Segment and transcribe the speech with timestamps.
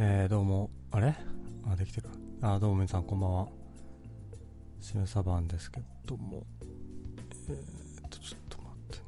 [0.00, 1.14] えー、どうも、あれ？
[1.70, 2.08] あ、できてる。
[2.40, 3.46] あ、どうも皆さんこんばんは。
[4.80, 6.44] シムサバンですけども。
[7.48, 8.98] えー、っと、ちょっと待って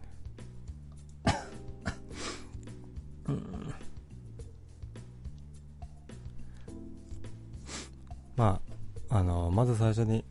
[1.33, 1.41] ね。
[3.27, 3.75] うん。
[8.37, 8.61] ま
[9.11, 10.25] あ、あの、まず最初に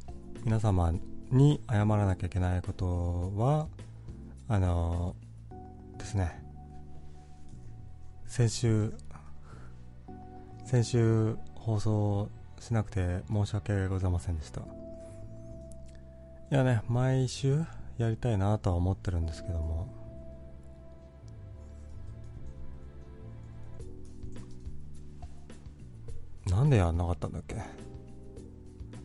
[0.46, 0.94] 皆様
[1.32, 3.68] に謝らなきゃいけないことは、
[4.48, 5.16] あの、
[5.98, 6.42] ですね。
[8.26, 8.94] 先週、
[10.66, 12.30] 先週放送
[12.60, 14.62] しなくて申し訳ございませんでした。
[14.62, 14.64] い
[16.52, 17.64] やね毎週
[17.98, 19.88] やりたいなとは思ってるんですけども。
[26.48, 27.56] なんでやんなかったんだっけ？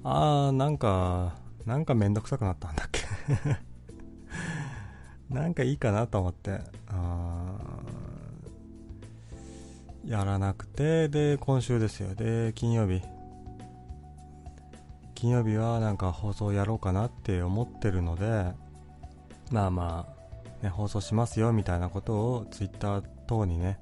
[0.04, 1.34] あーなんか
[1.66, 3.00] なんかめんどくさくなったんだっけ
[5.34, 7.84] なんかいいかなと思ってあー
[10.06, 12.14] やらなくて、で、今週ですよ。
[12.14, 13.00] で、金曜日。
[15.14, 18.52] 金曜日はなんか放送やろうかなって思ってるので、
[19.50, 20.06] まあま
[20.60, 23.78] あ、ね、放送しますよみたいなことをツイッター等にね、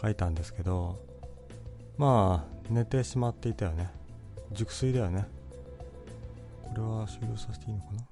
[0.00, 0.98] 書いたんですけど、
[1.96, 3.90] まあ、寝てしまっていたよね。
[4.52, 5.26] 熟睡だよね。
[6.64, 8.02] これは終了させていいのかな？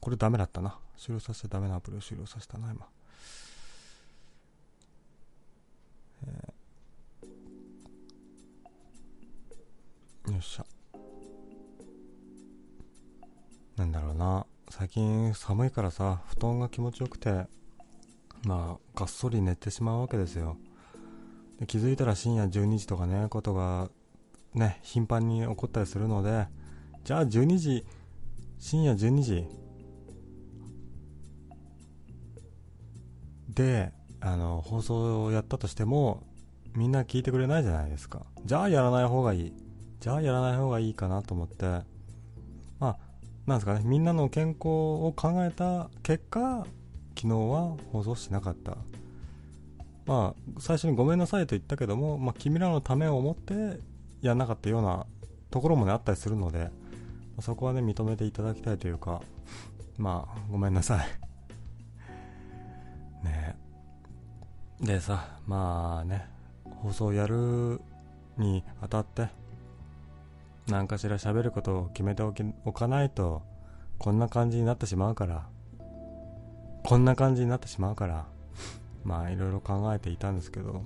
[0.00, 0.78] これダメだったな。
[0.96, 2.86] 終了させちゃダメなアプリを終了させたな、今。
[6.26, 10.66] えーよっしゃ。
[13.76, 14.44] なんだろうな。
[14.70, 17.46] 最近寒いからさ、布団が気持ちよくて、
[18.44, 20.56] まあ、がっそり寝てしまうわけですよ。
[21.60, 23.88] で気づいたら深夜12時とかね、ことが、
[24.54, 26.46] ね、頻繁に起こったりするので、
[27.04, 27.84] じゃあ12時、
[28.58, 29.46] 深夜12時
[33.50, 36.22] で、あの、放送をやったとしても、
[36.74, 38.26] みんな聞いてくれないじゃないですか。
[38.44, 39.52] じゃあやらない方がいい。
[40.00, 41.64] じゃあやらない方がいいかなと思って、
[42.78, 42.98] まあ、
[43.46, 46.66] なんですかね、みんなの健康を考えた結果、
[47.16, 48.76] 昨日は放送しなかった。
[50.04, 53.80] まあ、最初にごめんなさいと言ったけども、まあ、君らのためを思って
[54.22, 55.06] やらなかったような
[55.50, 56.70] ところもね、あったりするので、
[57.40, 59.22] そこはね、認めていただきたいというか、
[59.98, 61.06] まあ、ごめんなさい。
[63.24, 63.56] ね
[64.80, 66.28] でさ、まあね、
[66.82, 67.80] 放送やる
[68.36, 69.28] にあたって、
[70.68, 73.42] 何かしら喋ることを決めておきおかないと、
[73.98, 75.46] こんな感じになってしまうから、
[76.84, 78.26] こんな感じになってしまうから、
[79.04, 80.82] まあいろいろ考えていたんですけど、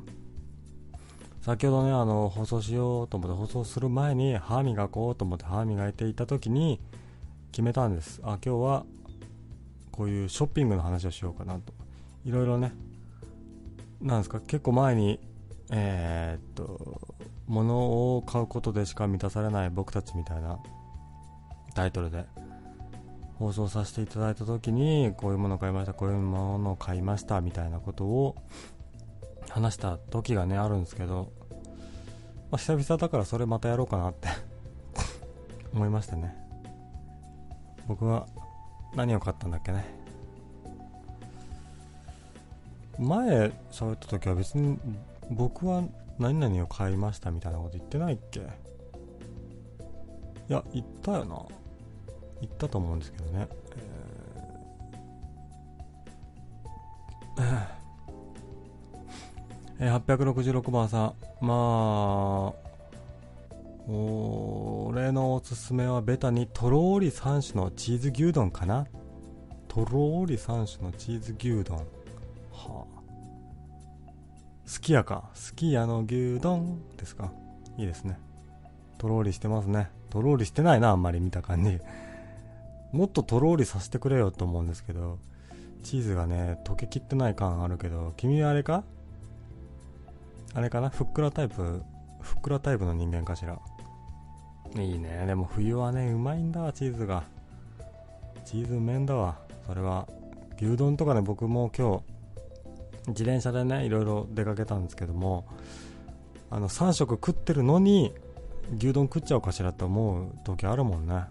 [1.42, 6.80] 先ほどね、あの、放送しようと思って放送する前に歯磨こうと思って歯磨いていた時に
[7.50, 8.20] 決めたんです。
[8.22, 8.84] あ、今日は
[9.90, 11.72] こういうショッピングの話をしようかなと。
[12.24, 12.72] いろいろね、
[14.02, 15.18] なんですか、結構前に、
[15.70, 17.00] えー、っと、
[17.50, 20.60] 物を買うことでしか満たされない僕たちみたいな
[21.74, 22.24] タイトルで
[23.38, 28.36] 放送させていただいた時にこういうものを買いましたこういうものを買いましたみたいなことを
[29.48, 31.32] 話した時がねあるんですけど、
[32.50, 34.28] まあ、久々だからそれまたやろうかなって
[35.74, 36.36] 思いましたね
[37.88, 38.26] 僕は
[38.94, 39.84] 何を買ったんだっけね
[42.98, 44.78] 前喋った時は別に
[45.30, 45.82] 僕は
[46.18, 48.40] 何々を買いましたみたいなこと言ってないっけ
[50.50, 51.36] いや、言ったよな。
[52.40, 53.46] 言ったと思うんですけどね。
[53.76, 53.99] え
[59.82, 61.14] えー、866番さん。
[61.40, 62.70] まあ、
[63.88, 68.86] 俺のおすすめはベタにとろーり3種のチーズ牛丼かな
[69.68, 71.78] とろーり3種のチーズ牛丼。
[72.52, 73.00] はあ。
[74.66, 75.30] すき家か。
[75.32, 77.32] すき家の牛丼ですか。
[77.78, 78.18] いいですね。
[78.98, 79.88] とろーりしてますね。
[80.10, 81.78] とろーりしてないな、あんまり見た感じ。
[82.92, 85.18] もっととろーりさせてくれよと思うんですけど、
[85.82, 88.84] チーズがね、溶けきってない感あるけど、君はあれか？
[90.54, 90.88] あれかな？
[90.90, 91.82] ふっくらタイプ、
[92.20, 93.58] ふっくらタイプの人間かしら？
[94.76, 95.24] いいね。
[95.26, 97.24] でも冬はね、うまいんだわ、チーズが。
[98.44, 99.38] チーズうめんだわ。
[99.66, 100.08] それは。
[100.60, 102.02] 牛丼とかね、僕も今日、
[103.08, 105.46] 自転車でねいろいろ出かけたんですけども
[106.50, 108.12] あの3食食ってるのに
[108.76, 111.22] 牛丼食っちゃおうかしらって思う時あるもんね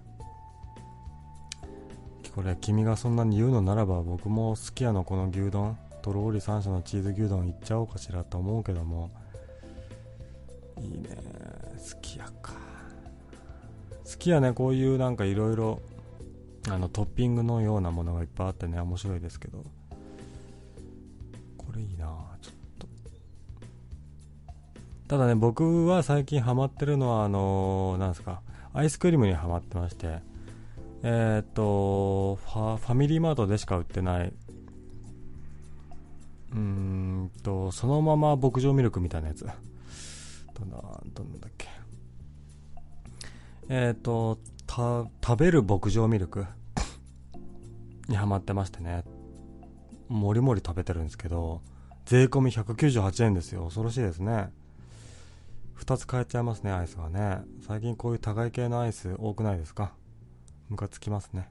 [2.34, 9.12] これ君がそんなに言うのならば僕も好きやのこの牛丼とろり3種のチーズ牛丼いっちゃおうかしらと思うけども。
[10.80, 11.10] いいね。
[11.78, 12.54] 好きやか。
[14.06, 15.82] 好きやねこういうなんかいろいろ
[16.70, 19.64] あのトッピングのようなものがいっぱいあってね面白いですけど。
[21.58, 22.08] これいいな。
[22.42, 22.88] ちょっと。
[25.08, 28.42] ただね僕は最近ハマってるのはあのー、なんですか。
[28.74, 30.30] アイスクリームにハマってまして。
[31.02, 34.34] えー、っとファファミリーマートでしか売ってない
[36.52, 39.46] うんとそのまま牧場ミルクみたいなやつ。
[40.58, 40.78] どんな
[41.14, 41.68] どんだっけ。
[43.70, 46.46] えっ、とた食べる牧場ミルク。
[48.08, 49.04] にハマってましてね。
[50.08, 51.62] もりもり食べてるんですけど
[52.06, 53.66] 税込み198円ですよ。
[53.66, 54.52] 恐ろしいですね。
[55.78, 57.42] 2つ買えちゃいますねアイスはね。
[57.62, 59.94] 最近こういう高い系のアイス多くないですか？
[60.70, 61.50] ムカつきますね。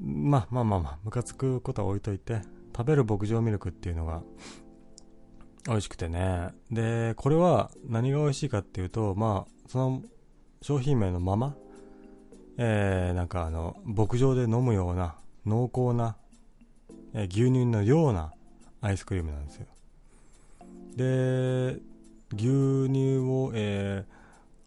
[0.00, 2.40] まあまあまあまあムカつくことは置いといて。
[2.76, 4.22] 食べる牧場ミルクっていうのが
[5.66, 6.50] 美味しくてね。
[6.70, 10.02] でこれは何が美味しいかっていうとまあその
[10.60, 11.56] 商品名のまま
[12.58, 15.16] えー、なんかあの牧場で飲むような
[15.46, 16.16] 濃厚な、
[17.14, 18.32] えー、牛乳のような
[18.80, 19.66] アイスクリームなんですよ。
[20.96, 21.80] で
[22.34, 24.04] 牛乳を、え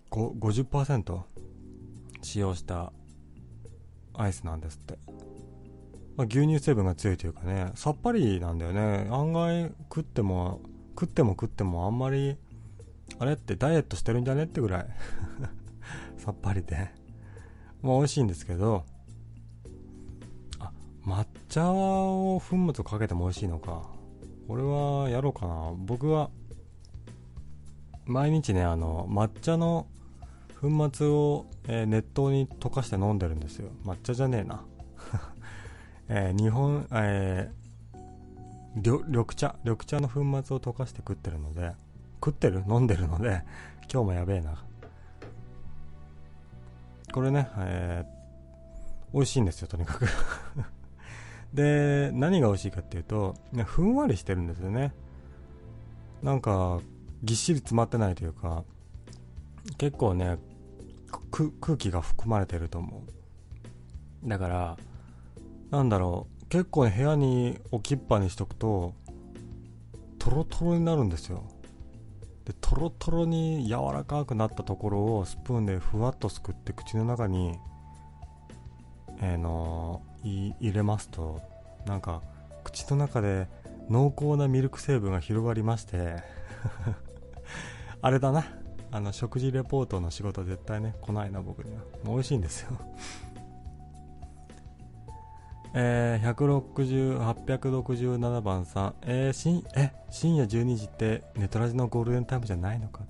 [0.09, 1.21] ー、50%
[2.21, 2.91] 使用した
[4.13, 4.97] アイスなんですって、
[6.17, 9.07] まあ、牛乳成分が強いというかねさっぱりなんだよね。
[9.11, 12.37] 案外食っても食っても食ってもあんまり
[13.19, 14.87] あれってダイエットしてるんじゃねってぐらい。
[16.17, 16.89] さっぱりで。
[17.81, 18.83] まあ美味しいんですけど。
[20.59, 20.71] あ
[21.05, 23.83] 抹茶を粉末をかけても美味しいのか。
[24.47, 25.73] これはやろうかな。
[25.77, 26.29] 僕は
[28.05, 29.87] 毎日ねあの抹茶の
[30.61, 33.69] 粉末を、えー、熱湯に溶かして飲んでるんですよ。
[33.83, 34.63] 抹茶じゃねえな、
[36.07, 41.71] えー、日本、えー、緑茶緑茶の粉末を溶かして食ってるので
[42.23, 42.63] 食ってる？
[42.67, 43.43] 飲んでるので
[43.91, 44.63] 今日もやべえな。
[47.11, 50.05] これね、えー、美味しいんですよとにかく。
[51.53, 53.35] で何が美味しいかっていうと
[53.65, 54.93] ふんわりしてるんですよね。
[56.21, 56.79] なんか
[57.23, 58.63] ぎっしり詰まってないというか
[59.77, 60.37] 結構ね
[61.31, 63.03] 空気が含まれてると思
[64.23, 64.29] う。
[64.29, 64.77] だから
[65.75, 66.45] なんだろう。
[66.47, 68.93] 結構、ね、部屋に置きっぱにしとくと
[70.19, 71.43] トロトロになるんですよ。
[72.45, 77.57] でトロトロに柔らかくなったところをスプーンでふわっとすくって口の中に、
[79.19, 81.41] えー、の入れますと
[81.85, 82.21] なんか
[82.63, 83.47] 口の中で
[83.89, 86.23] 濃厚なミルク成分が広がりまして
[88.01, 88.45] あれだな。
[88.91, 91.81] あの食事レポートの仕事絶対ね来ないな僕には。
[92.05, 92.71] もう美味しいんですよ。
[95.77, 103.03] えー、160、867番さん、えー、深え深夜12時ってネトラジのゴールデンタイムじゃないのか？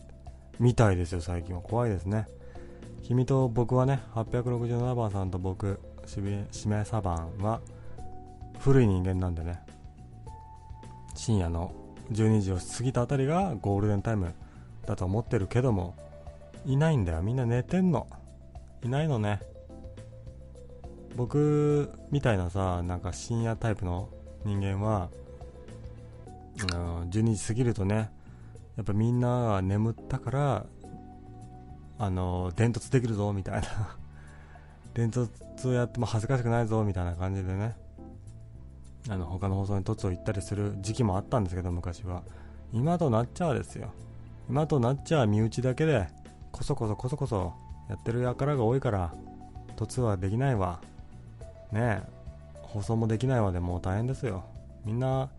[0.59, 1.61] みたいですよ、最近は。
[1.61, 2.27] 怖いですね。
[3.03, 6.19] 君と僕はね、867番さんと僕、し
[6.67, 7.61] めサバンは
[8.57, 9.59] 古い人間なんでね、
[11.13, 11.71] 深夜の
[12.11, 14.33] 12時を過ぎたあたりがゴールデンタイム
[14.87, 15.95] だと思ってるけども、
[16.65, 17.21] いないんだよ。
[17.21, 18.07] みんな寝てんの。
[18.81, 19.39] いないのね。
[21.15, 24.09] 僕みたいなさなんか深夜タイプの
[24.43, 25.09] 人間は、
[26.73, 28.11] うん、12時過ぎるとね
[28.75, 30.65] やっぱみんなが眠ったから
[31.97, 33.67] あの伝突できるぞみたいな。
[34.93, 37.75] 伝突をやっても恥ずかしくないぞみたいな感じでね
[39.09, 42.23] あの他の放送に突を言ったりする時期もあったんですけど昔は。
[42.73, 43.93] 今となっちゃうですよ。
[44.49, 46.07] 今となっちゃう身内だけで
[46.51, 47.53] こそこそこそこそ
[47.89, 49.13] やってる輩が多いから
[49.77, 50.81] 突はできないわ。
[51.75, 52.01] ね
[52.61, 54.45] 放送もできないわでもう大変ですよ。
[54.85, 55.29] みんな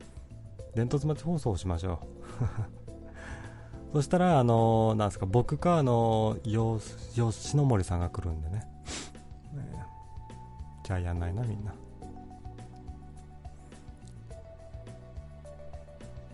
[0.74, 2.00] 伝突待ち放送をしましょ
[3.92, 3.92] う。
[3.94, 6.78] そしたらあのなんですか僕かあのよ
[7.14, 8.68] 吉野森さんが来るんでね。
[9.54, 9.62] ね
[10.84, 11.74] じゃあやんないなみんな。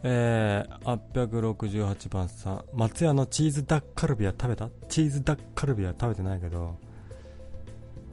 [0.05, 2.65] えー、868番さん。
[2.73, 4.69] 松屋のチーズダッカルビは食べた？
[4.89, 6.75] チーズダッカルビは食べてないけど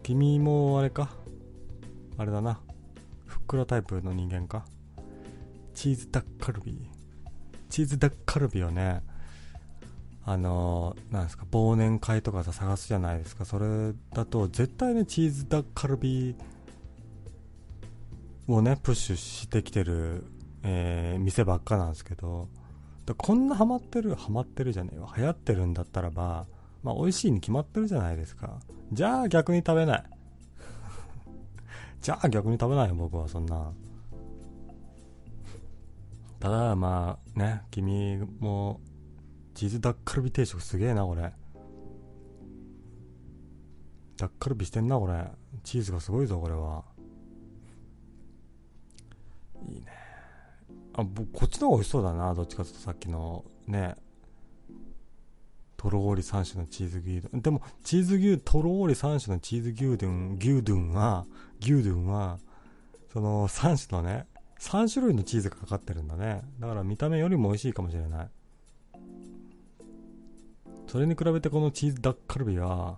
[0.04, 1.10] 君もあれか？
[2.20, 2.60] あれだな。
[3.26, 4.66] ふっくらタイプの人間か。
[5.74, 6.78] チーズダッカルビ。
[7.70, 9.02] チーズダッカルビをね
[10.26, 13.46] あのー、なんですか忘年会とかさ探すじゃないですか。
[13.46, 16.36] それだと絶対ねチーズダッカルビ
[18.50, 20.26] をねプッシュしてきてる、
[20.64, 22.50] えー、店ばっかなんですけど。
[23.18, 25.12] こんなハマってるハマってるじゃねえわ。
[25.18, 26.48] 流行ってるんだったらば
[26.84, 28.60] まあ美味しいに決まってるじゃないですか。
[28.92, 30.04] じゃあ逆に食べない。
[32.02, 33.72] じゃあ逆に食べないよ、僕は、そんな。
[36.40, 38.80] ただ、まあ、ね、君も、
[39.54, 41.34] チーズダッカルビ定食すげえな、これ。
[44.20, 45.26] ダッカルビしてんなこれ。
[45.64, 46.84] チーズがすごいぞこれは。
[49.66, 49.86] いいね。
[50.94, 53.96] あ僕こっちの方が美味しそうだなどっちかというとさっきのね。
[55.78, 57.42] とろーり3種のチーズ牛丼。
[57.42, 61.26] でもチーズ牛とろーり3種のチーズ牛丼牛丼は
[61.62, 62.40] 牛丼は
[63.12, 64.28] その3種のね
[64.60, 66.42] 3種類のチーズがかかってるんだね。
[66.60, 68.30] だから見た目よりも美味しいかもしれない。
[70.88, 72.98] それに比べてこのチーズダッカルビは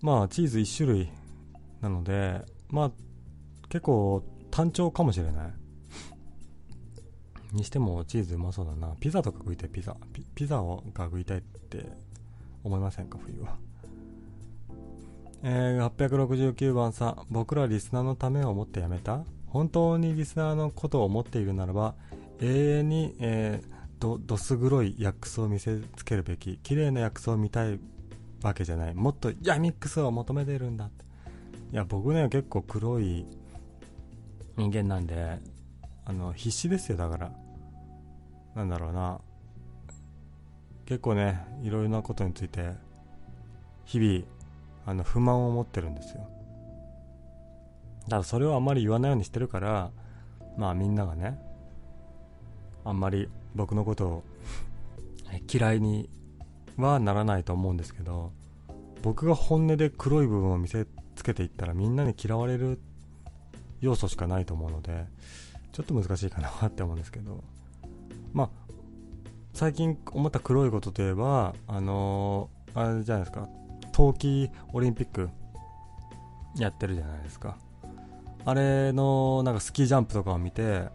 [0.00, 1.10] まあチーズ1種類
[1.80, 2.90] なのでまあ
[3.68, 5.52] 結構単調かもしれない。
[7.52, 8.96] にしてもチーズうまそうだな。
[8.98, 9.96] ピザとか食いたいピザ。
[10.12, 11.86] ピピザをが食いたいって
[12.64, 13.18] 思いませんか？
[13.24, 13.56] 冬は。
[15.46, 19.24] えー、869番さん僕らリスナーのためを思ってやめた？
[19.46, 21.94] 本当にリスナーのことを思っているならば
[22.40, 23.68] 永遠に、えー、
[24.00, 27.78] どどす黒いヤックスを見せつけるべき綺麗なヤックスを見たい
[28.42, 28.94] わけじゃない。
[28.94, 31.04] もっとヤミックスを求めてるんだって。
[31.72, 33.26] いや僕ね結構黒い
[34.56, 35.40] 人間なんで
[36.06, 37.30] あの必死ですよだから。
[38.54, 39.20] なんだろうな。
[40.86, 42.70] 結構ねいろいろなことについて
[43.84, 44.24] 日々
[44.86, 46.28] あの不満を持ってるんですよ。
[48.04, 49.90] だからそれをあんまり言わないようにしてるから
[50.58, 51.38] まあみんながね
[52.84, 54.24] あんまり僕のことを
[55.52, 56.10] 嫌いに
[56.76, 58.32] はならないと思うんですけど
[59.02, 60.86] 僕が本音で黒い部分を見せ
[61.16, 62.78] つけていったらみんなに嫌われる
[63.80, 65.06] 要素しかないと思うので
[65.72, 67.42] ちょっと難しいかなって思うんですけど。
[68.34, 68.64] まあ
[69.54, 73.48] 最近思った黒いことといえばあのー、あれじゃないですか。
[73.94, 75.30] 冬季オリンピック
[76.56, 77.56] やってるじゃないですか。
[78.44, 80.88] あれのなんかスキージャンプとかを見て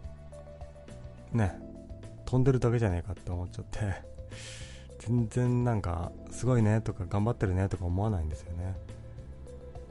[1.32, 1.58] ね
[2.26, 3.78] 飛んでるだけじゃねえかって思っちゃって
[4.98, 8.76] 全然なんかすごいねとか頑張ってるねとか思わないんですよね。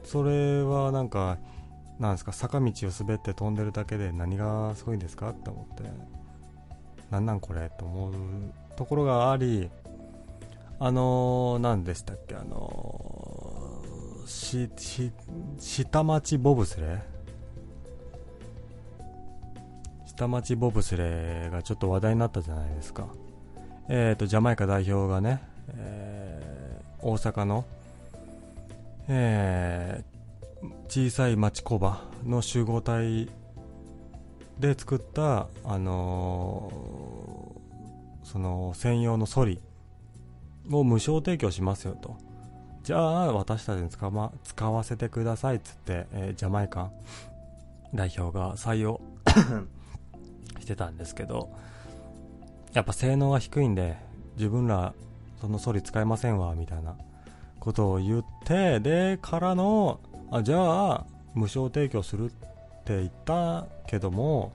[0.04, 1.38] それはなんか
[1.98, 5.82] なんですか坂道を滑って飛んでるだけで何がすごいんですかって思って
[7.10, 8.14] なんなんこれと思う
[8.76, 9.68] ところがあり
[10.82, 12.34] あのー、何でしたっけ？
[12.36, 15.12] あのー、し、し、
[15.58, 16.86] 下町ボブスレ？
[16.86, 17.00] ー
[20.06, 23.08] 下町ボブスレーがちょっと話題になったじゃないですか。
[23.90, 25.42] えっ、ー、と、ジャマイカ代表がね、
[25.74, 27.66] えー、大阪の、
[29.08, 33.28] えー、小さい町工場の集合体
[34.58, 39.60] で作った、あのー、その専用のソリ
[40.70, 42.16] を無償提供しますよと。
[42.82, 46.90] じゃあ、私たちに使,、ま、使わせてくださいっつって、えー、ジャマイカ
[47.94, 49.00] 代表が採用
[50.60, 51.50] してたんですけど、
[52.72, 53.96] やっぱ性能が低いんで、
[54.36, 54.94] 自分ら
[55.40, 56.96] そのソリ使えませんわ、みたいな
[57.58, 60.00] ことを言って、で、からの、
[60.30, 62.28] あ、じゃあ、無償提供するっ
[62.84, 64.52] て言ったけども、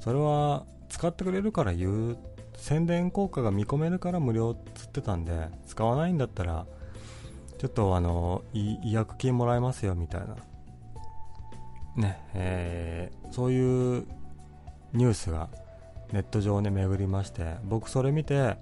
[0.00, 2.18] それは使ってくれるから言う、
[2.62, 6.64] 宣伝効果が見込めるから無料っつってたんで、使わないんだったら、
[7.58, 10.36] ちょっとあの、違約金もらえますよ、みたいな。
[11.96, 14.06] ね、えー、そういう
[14.92, 15.48] ニュースが
[16.12, 18.56] ネット上で巡りまして僕それ見て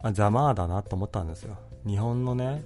[0.00, 2.62] あざまだなと思ったんですよ日本のね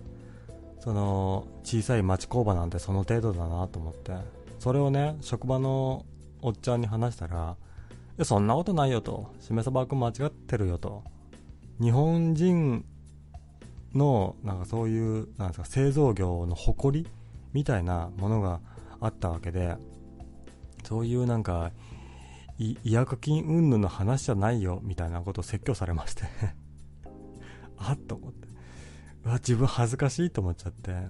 [0.81, 4.12] その小さい町工場なんてその程度だなと思って
[4.59, 6.05] それをね職場の
[6.41, 7.57] おっちゃんに話したら
[8.19, 9.33] やそんなことないよと。
[9.40, 11.04] しめさばく間違ってるよと。
[11.81, 12.85] 日本人
[13.95, 17.09] のなんかそういうなんですか製造業の誇り
[17.52, 18.61] みたいなものが
[19.00, 19.76] あったわけで
[20.85, 21.73] そういうなんか
[22.59, 26.25] 違約金云々の話じゃないよみたいなことを説教されまして。
[27.76, 28.49] あっと思って。
[29.25, 31.09] うわ自分恥ずかしいと思っちゃって。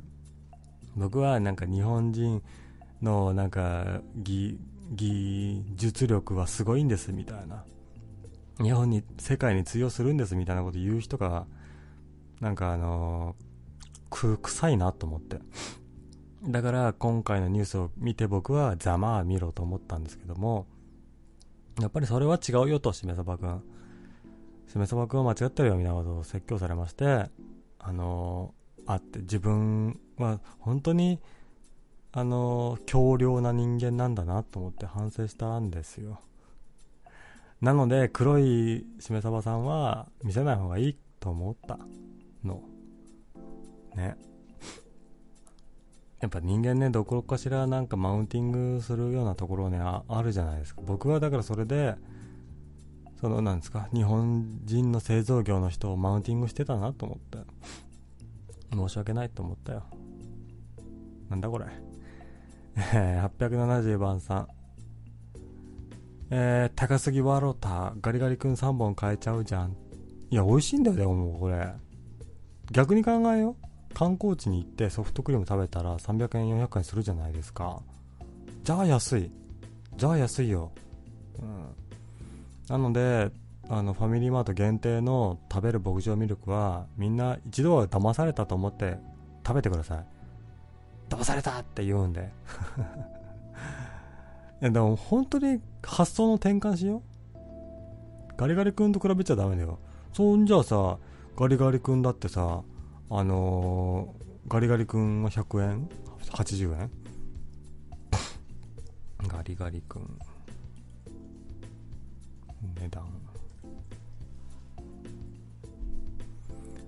[0.97, 2.43] 僕はなんか日本人
[3.03, 4.59] のなんか技
[4.93, 7.65] 技術力はすごいんですみたいな
[8.61, 11.47] 日本に世界に通用するんですみたいなこと言う人が
[12.41, 13.35] なんかあの
[14.11, 15.39] く臭いなと思って
[16.45, 20.67] だから今回のニュースを見て僕はざまあ見ろと思ったんですけども
[21.81, 23.63] やっぱりそれは違うよと、しめさばくん。
[24.71, 27.31] しめさばくんは間違ってるよみたいなことを説教されまして、
[27.79, 31.19] あのー、あって自分は本当に、
[32.15, 36.21] あの、強量な人間なんだなと思って反省したんですよ。
[37.63, 41.79] なので、黒いしめさばさんは見せない方がいいと思った
[42.45, 42.61] の。
[43.97, 44.17] ね。
[46.21, 50.83] やっぱ人間ね、どこかしらなんかマウンティングするようなところね、ああるじゃないですか。
[50.85, 51.97] 僕はだからそれで、
[53.23, 57.39] その、なんですか、日本人の製造業の人をマウンティングしてたなと思って、
[58.71, 59.85] 申し訳ないと思ったよ。
[61.31, 61.92] なんだこれ。
[62.77, 64.49] え、870番さん。
[66.31, 69.77] えー、高杉ワロタ、ガリガリ君3本買えちゃうじゃん。
[70.31, 71.73] いや、美味しいんだよ、でもこれ。
[72.71, 73.57] 逆に考えよ。
[73.93, 77.83] 観光地に行ってソフトクリーム食べたら300円、400円するじゃないですか。
[78.65, 79.31] じゃあ安い。
[79.97, 80.73] じゃあ安いよ。
[81.39, 81.75] うん。
[82.69, 83.31] なので、
[83.69, 88.97] あの、ファミリーマート限定の食べる牧場ミルクは、みんな一度は騙されたと思って
[89.47, 90.07] 食べてください。
[91.13, 92.33] 騙されたって言うんで。
[94.63, 97.03] いや、でも本当に発想の転換しよ
[97.35, 98.33] う。
[98.37, 99.79] ガリガリ君と比べちゃダメだよ。
[100.15, 100.99] そんじゃあさ、
[101.37, 102.63] ガリガリ君だってさ、
[103.11, 105.89] あのー、ガリガリ君は100円
[106.31, 106.91] ?80 円？
[109.29, 110.19] ガリガリ君。
[112.81, 113.05] 値段。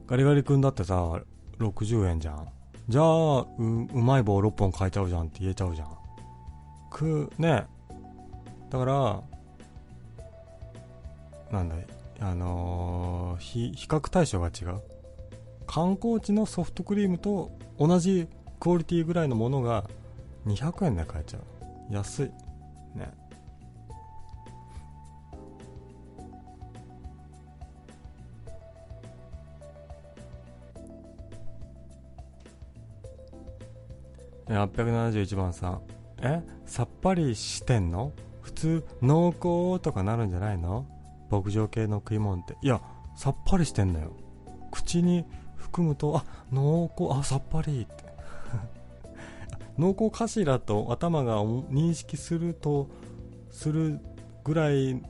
[0.07, 1.23] ガリガリ君だってさ、
[1.59, 2.49] 60円じゃん。
[2.89, 5.89] じゃあ、う、うまい棒6本買えちゃうじゃんって言えちゃうじゃん。
[6.91, 7.67] く、ね。
[8.71, 9.23] だから、
[11.51, 11.87] なんだい、
[12.21, 14.81] あのー、比比較対象が違う。
[15.67, 18.29] 観光地のソフトクリームと同じ
[18.61, 19.85] クオリティぐらいのものが
[20.47, 21.95] 200円で買えちゃう。
[21.95, 22.27] 安い。
[22.99, 23.11] ね。
[34.47, 35.81] 871番さん。
[36.19, 38.13] えさっぱりしてんの？
[38.43, 40.87] 普通濃厚とかなるんじゃないの？
[41.31, 42.57] 牧場系の食い物って。
[42.63, 42.81] いや
[43.17, 44.17] さっぱりしてんだよ。
[44.71, 45.25] 口に
[45.57, 48.05] 含むとあ濃厚あさっぱりって。
[49.79, 52.89] 濃厚かしらと頭が認識すると
[53.51, 54.01] する
[54.45, 55.03] ぐらいん？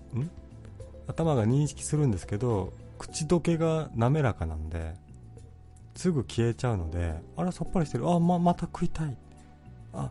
[1.07, 4.95] 頭が認識するんですけど口どけが滑らかなんで。
[5.95, 8.11] すぐ消えちゃうのであらさっぱりしてる。
[8.11, 9.17] あままた食いたい。
[9.93, 10.11] あ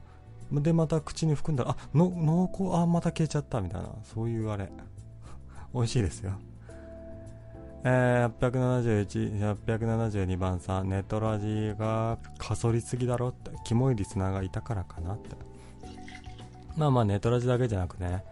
[0.51, 3.89] でまた口に含んだらあの濃厚あまた消えちゃったみたいな。
[4.03, 4.71] そういうあれ。
[5.73, 6.33] 美味しいですよ。
[7.85, 15.35] えー、871、872番さん、ネトラジがかそりすぎだろって、キモいリスナーがいたからかなって。
[16.77, 18.23] まあまあ、ネトラジだけじゃなくね、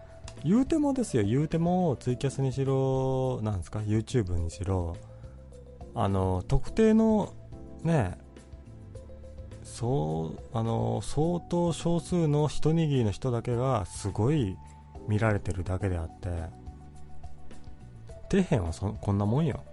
[0.42, 4.96] 言うてもですよ、言うても、ツイキャスにしろ、なんですか、YouTube にしろ、
[5.94, 7.34] あの、特定の、
[7.82, 8.16] ね、
[9.64, 14.56] そうあの相当少数の一握りの人だけがすごい
[15.08, 16.28] 見られてるだけであって
[18.30, 19.62] 底辺はそこんなもんよ。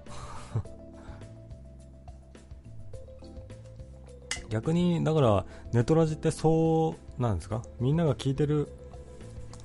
[4.50, 7.62] 逆にだからネトラジってそうなんですか？
[7.80, 8.68] みんなが聞いてる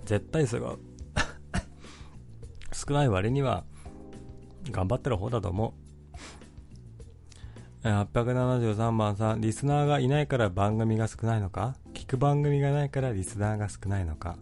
[0.04, 0.76] 絶対数が
[2.72, 3.64] 少ない割には
[4.70, 5.72] 頑張ってる方だと思う。
[7.85, 11.77] 873番さん、リスナーがいないから番組が少ないのか？
[11.92, 14.38] 聞く番組がないからリスナーが少ないのか？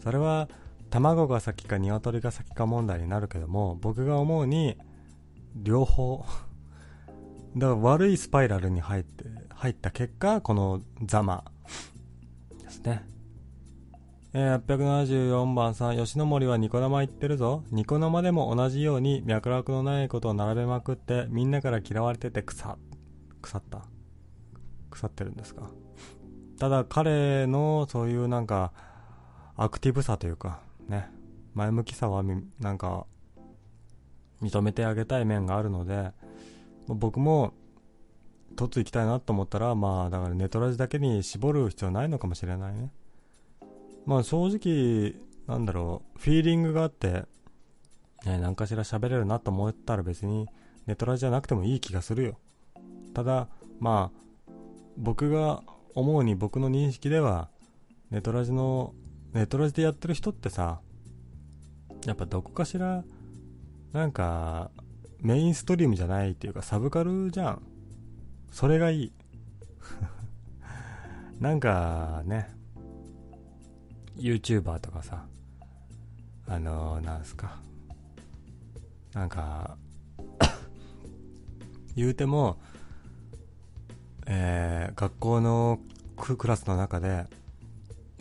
[0.00, 0.48] それは、
[0.88, 4.78] 卵が先か鶏が先か問題になるけども、僕が思うに、
[5.56, 6.24] 両方。
[7.56, 11.50] だから悪いスパイラルに入って、入った結果、このザマ
[12.62, 13.04] ですね。
[14.34, 17.64] えー、874番さん、吉野森はニコ生言ってるぞ。
[17.70, 22.54] ニコ生でも同じように脈絡のないことを並べまくって、みんなから嫌われてて腐、
[23.40, 23.86] 腐った
[24.90, 25.70] 腐ってるんですか？
[26.58, 28.72] ただ彼のそういうなんか、
[29.56, 31.08] アクティブさというか、ね、
[31.54, 32.22] 前向きさは
[32.60, 33.06] なんか、
[34.42, 36.12] 認めてあげたい面があるので、
[36.86, 37.54] 僕も、
[38.56, 42.92] 凸行きたいなと思ったら、まあ、だからネトラジだけに絞る必要ないのかもしれないね。
[44.08, 47.26] まあ正直、なんだろう、フィーリングがあって、
[48.24, 50.48] ね、何かしら喋れるなと思ったら別に
[50.86, 52.38] ネトラじゃなくてもいい気がするよ。
[53.12, 53.48] ただ、
[53.80, 54.52] まあ、
[54.96, 55.62] 僕が
[55.94, 57.50] 思うに僕の認識では、
[58.10, 58.94] ネトラジの、
[59.34, 60.80] ネトラジでやってる人ってさ、
[62.06, 63.04] やっぱどこかしら、
[63.92, 64.70] なんか、
[65.20, 67.62] メインストリームじゃないっていうかサブカルじゃん。
[68.50, 69.12] それがいい。
[71.40, 72.57] なんかね、
[74.18, 75.24] YouTuber とかさ、
[76.46, 77.60] あのー、なんすか、
[79.14, 79.76] なんか
[81.96, 82.58] 言うても、
[84.26, 85.78] えー、学校の
[86.16, 87.26] クラスの中で、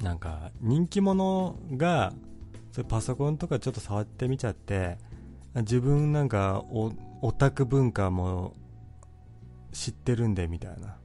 [0.02, 2.14] なんか、人気者が、
[2.72, 4.98] それパソコンとかちょっと触ってみちゃって、
[5.56, 8.54] 自分なんかオ、オタク文化も
[9.72, 10.98] 知ってるんで、みたいな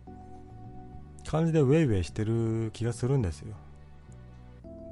[1.26, 3.56] 感じでウェイウェイしてる気がするんですよ。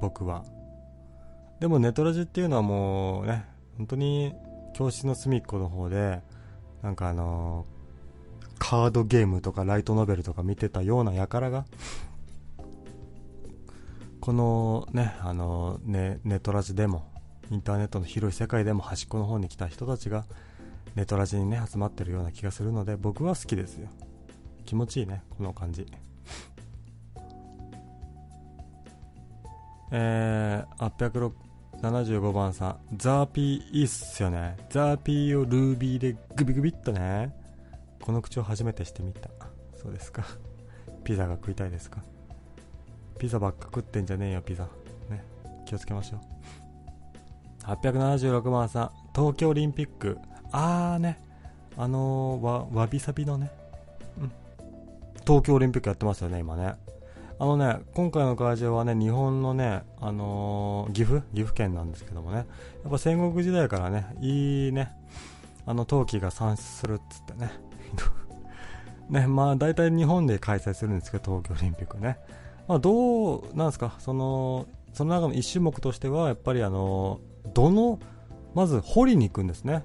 [0.01, 0.43] 僕は
[1.59, 3.45] でもネトラジっていうのはもうね
[3.77, 4.33] 本当に
[4.73, 6.21] 教室の隅っこの方で
[6.81, 7.65] なんかあの、
[8.57, 11.65] カードゲームとかライトノベルとか見てたような輩が
[14.21, 17.11] このね、あのね、ネトラジでも、
[17.49, 20.25] インターネットの広い世界でも端っこの方に来た人たちが、
[20.95, 23.89] ネトラジにね、集まってるような気がするので、僕は好きですよ。
[24.65, 25.87] 気持ちいいね、この感じ。
[29.91, 30.89] えー、
[31.81, 34.55] 875番さん、ザーピーいいっすよね。
[34.69, 37.35] ザーピーをルービーでグビグビっとね。
[38.01, 39.29] この口を初めてしてみた。
[39.75, 40.23] そうですか。
[41.03, 42.01] ピザが食いたいですか。
[43.19, 44.63] ピザばっか食ってんじゃねえよ、ピザ。
[45.09, 45.23] ね。
[45.65, 47.67] 気をつけましょう。
[47.69, 50.17] 876番さん、東京オリンピック。
[50.51, 51.19] あーね。
[51.77, 53.51] あのー、わ、わびさびのね。
[54.19, 54.31] うん。
[55.25, 56.75] 東京オリンピックやってますよね、今ね。
[57.41, 61.23] あのね、今回の会場はね、日本のね、あのー、岐阜？
[61.33, 62.43] 岐阜県なんですけどもね、や
[62.87, 64.91] っぱ戦国時代からね、いいね、
[65.65, 67.51] あの陶器が産出するっつってね。
[69.09, 72.19] ね、まあ大体日本で開催するんですけど、東京オリンピックね。
[72.67, 77.21] まあどう、なんですか、その、その中の一種目としては、やっぱりあの、
[77.55, 77.97] どの、
[78.53, 79.83] まず掘りに行くんですね。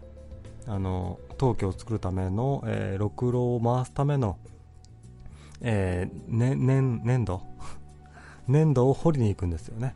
[0.67, 4.37] あの、陶器を作るための、えー、ろくろを回すための、
[5.61, 7.43] えー、ね、粘、粘土
[8.49, 9.95] 粘土を掘りに行くんですよね。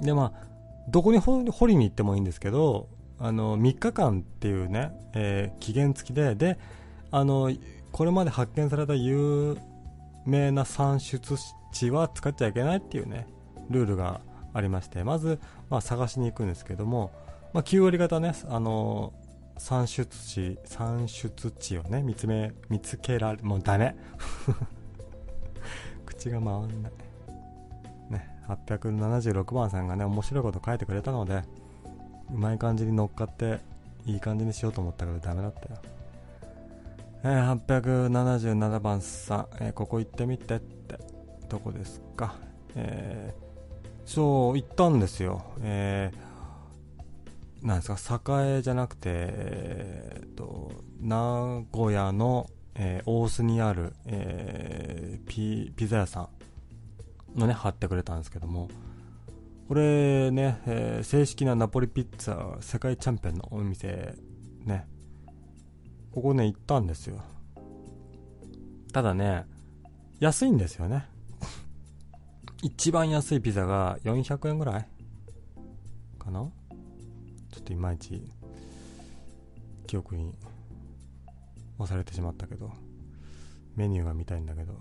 [0.00, 0.50] で、まあ、
[0.88, 6.58] どこに掘りに行ってもいいんですけど、あの、3日間っていうね、えー、期限付きで、で、
[7.10, 7.52] あの、
[7.92, 9.58] これまで発見された有
[10.26, 11.20] 名な産出
[11.72, 13.26] 地は使っちゃいけないっていうね、
[13.68, 14.20] ルールが
[14.52, 17.10] ありまして、まず、まあ、探しに行くんですけども、
[17.52, 19.12] まあ、9割方ね、あの
[19.60, 23.94] 産出地、産出地をね、見つめ、見つけられ、もうダメ。
[26.06, 26.92] 口が回んない。
[28.08, 31.42] ね、876番さんがね、面白いこと書いてくれたので、
[32.32, 33.60] うまい感じに乗っかって、
[34.06, 35.78] いい感じにしようと思ったけどダメだったよ。
[37.22, 40.98] えー、877番さん、えー、ここ行ってみてって、
[41.50, 42.34] どこですか？
[42.74, 45.42] えー、そう、行ったんですよ。
[45.60, 46.29] えー
[47.62, 56.28] なんですか、栄じゃなくて、えー、と、名古屋の、えー、大須にある、えー、ピピザ屋さ
[57.36, 58.68] んのね、貼ってくれたんですけども、
[59.68, 64.14] これね、えー、正式なナポリピッツァ世界チャンピオンのお店、
[64.64, 64.86] ね、
[66.12, 67.22] ここね、行ったんですよ。
[68.92, 69.44] ただね、
[70.18, 71.06] 安いんですよね。
[72.62, 74.88] 一番安いピザが400円ぐらい
[76.18, 76.50] かな？
[77.70, 78.20] といまいち
[79.86, 80.34] 記憶に
[81.78, 82.72] 押されてしまったけど
[83.76, 84.72] メニューが見たいんだけど。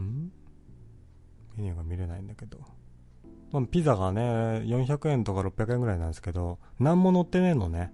[0.00, 0.30] ん？
[1.56, 2.60] メニューが見れないんだけど、
[3.50, 4.20] まあ、ピザがね
[4.66, 7.92] 400円とか600円ぐらいなんですけど何も乗ってねえのね。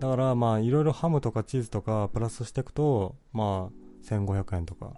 [0.00, 4.92] だからまあいろいろハムとかチーズとかプラスしていくとまあ1500円とか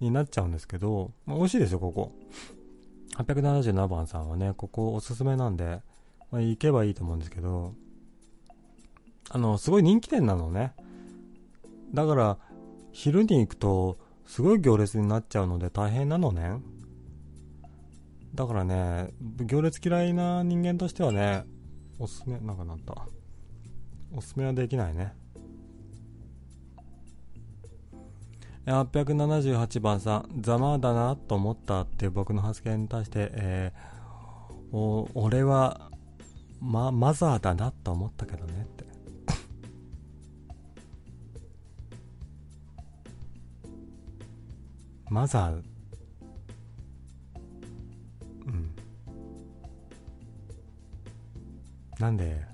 [0.00, 2.12] になっちゃうんですけど、まあ、美味しいですよここ。
[3.16, 5.80] 877番さんはね、ここおすすめなんで、
[6.30, 7.74] まあ、行けばいいと思うんですけど、
[9.30, 10.72] あの、すごい人気店なのね。
[11.92, 12.38] だから、
[12.92, 16.60] 昼に行くと、すごい行列になっちゃうので大変なのね。
[18.34, 21.44] だからね、行列嫌いな人間としてはね、
[21.98, 22.94] おすすめ、なんかなった？
[24.12, 25.12] おすすめはできないね。
[28.66, 35.90] 878番さん、ざまだなと思ったっていう僕の発言に対して、えー、お俺は、
[36.60, 38.84] ま、マザーだなと思ったけどねって。
[45.10, 45.62] マザー、
[48.46, 48.74] うん。
[51.98, 52.46] なんで、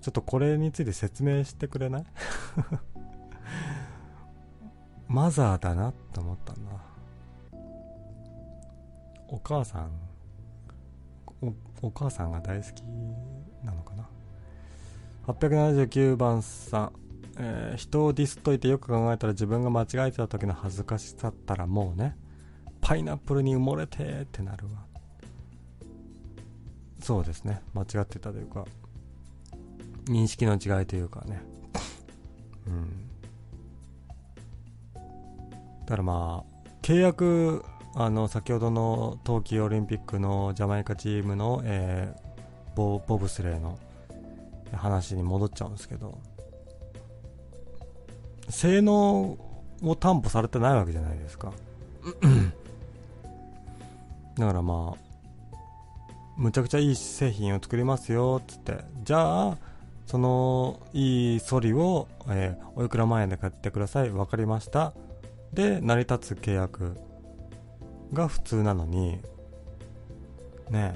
[0.00, 2.04] ちょっとこれについて説明してくれない？
[5.08, 6.70] マザーだなって思ったんだ。
[9.28, 9.90] お母さん
[11.82, 12.82] お母さんが大好き
[13.62, 14.08] なのかな
[15.26, 16.92] ？879番さん、
[17.38, 22.16] えー、人をディスっといてよく考えたら自分が間違えてた時の恥ずかしさったらもうね
[22.80, 24.84] パイナップルに埋もれてってなるわ。
[27.00, 27.60] そうですね。
[27.74, 28.64] 間違ってたというか
[30.06, 31.42] 認識の違いというかね。
[32.66, 33.13] うん。
[35.84, 43.78] だからまあ、契約、あの、先ほどの冬季オリンピックのジャマイカチームの、えー、ボボブスレーの
[44.72, 46.18] 話に戻っちゃうんですけど、
[48.48, 49.38] 性能
[49.82, 51.52] を担保されてないわけじゃないですか。
[54.36, 54.98] だからまあ、
[56.36, 58.84] むちゃくちゃいい製品を作りますよ、つって。
[59.04, 59.58] じゃあ、
[60.06, 64.10] そのいいソリを、えー、おいくら万円で買ってください。
[64.10, 64.92] わかりました。
[65.54, 66.96] で成り立つ契約
[68.12, 69.18] が普通なのに
[70.70, 70.94] ね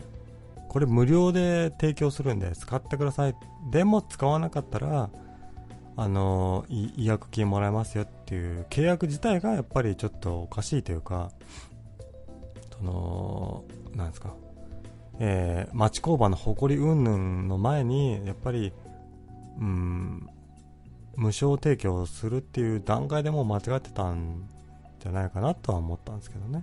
[0.69, 3.35] これ無料で提供するんで使ってください。
[3.71, 5.11] でも使わなかったら
[5.97, 11.33] あの違約金もらえますよっていう契約自体がやっぱりちょっとおかしいというか
[12.79, 13.65] その
[13.97, 14.35] なんですか
[15.21, 18.73] えー、町工場の誇り云々の前にやっぱり
[19.59, 20.29] うん
[21.19, 24.49] 無償提供するっていう段階でも間違ってたん
[25.01, 26.63] じゃないかなとは思ったんですけどね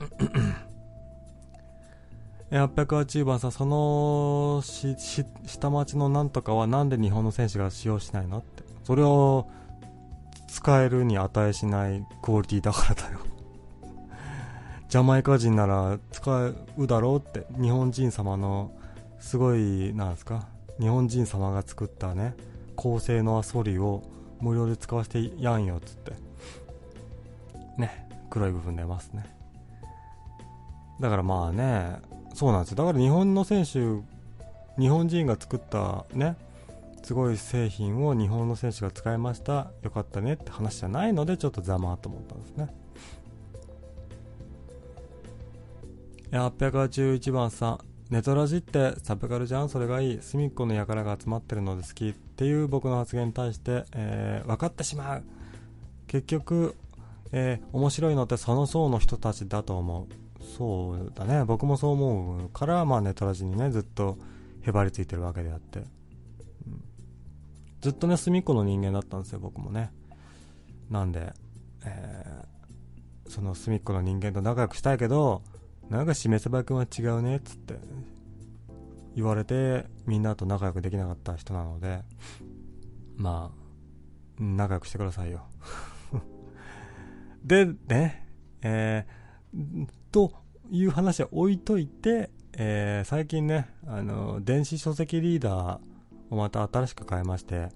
[2.50, 8.64] 880番さん、その下町のなんとかはなんで日本の選手が使用しないのって。
[8.82, 9.46] それを
[10.48, 13.20] 使えるに値しないクオリティだからだよ
[14.90, 16.56] ジャマイカ人なら使う
[16.88, 17.46] だろうって。
[17.60, 18.72] 日本人様の
[19.20, 20.48] すごい、なんですか？
[20.80, 22.34] 日本人様が作ったね、
[22.80, 24.02] 高性能アソリを
[24.40, 26.14] 無料で使わせてやんよっつって。
[27.76, 29.26] ね、黒い部分出ますね。
[30.98, 31.98] だからまあね、
[32.34, 33.80] そうなんですよだから日本の選手
[34.80, 36.36] 日本人が作ったね
[37.02, 42.74] すごい製品を日本の選手が使いましたよかったねって話じゃないのでちょっとざまと思ったんですね
[46.30, 49.68] 881番さんネトラジってサブカルじゃん？
[49.68, 50.18] それがいい。
[50.20, 52.08] 隅っこの輩が集まってるので好き。
[52.08, 55.22] っていう僕の発言に対して、えー、分かってしまう。
[56.08, 56.74] 結局、
[57.30, 60.42] えー、面白いのってその層の人たちだと思う。
[60.42, 61.44] そうだね。
[61.44, 64.18] 僕もそう思うからまあネトラジにねずっと
[64.62, 65.84] へばりついてるわけであって、
[67.80, 69.92] ずっとね隅っこの人間だったんですよ僕もね。
[70.90, 71.32] なんで、
[71.84, 75.42] えー、その隅っこの人間と仲良くしたいけど
[75.90, 77.74] なんかしめさば君は違うねっつって
[79.14, 82.00] 言われてみんなと仲良くできなかった人なので
[83.16, 83.60] まあ。
[84.40, 85.46] 仲良くしてくださいよ。
[87.44, 88.26] でね
[88.62, 90.32] えー、と
[90.70, 95.80] いう話は置いといて、えー、最近ね、あの、電子書籍リーダー
[96.30, 97.68] をまた新しく変えまして、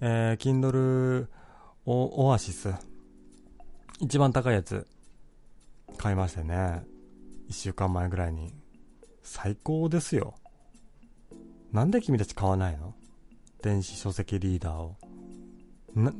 [0.00, 1.28] えー、Kindle
[1.84, 2.74] オアシス、
[4.00, 4.86] 一番高いやつ、
[5.96, 6.84] 買いましてね、
[7.52, 8.54] 一週間前ぐらいに。
[9.22, 10.36] 最高ですよ。
[11.70, 12.94] なんで君たち買わないの？
[13.62, 14.96] 電子書籍リーダーを。
[15.94, 16.14] な、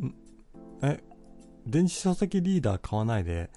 [0.83, 1.03] え、
[1.67, 3.51] 電子書籍リーダー買わないで、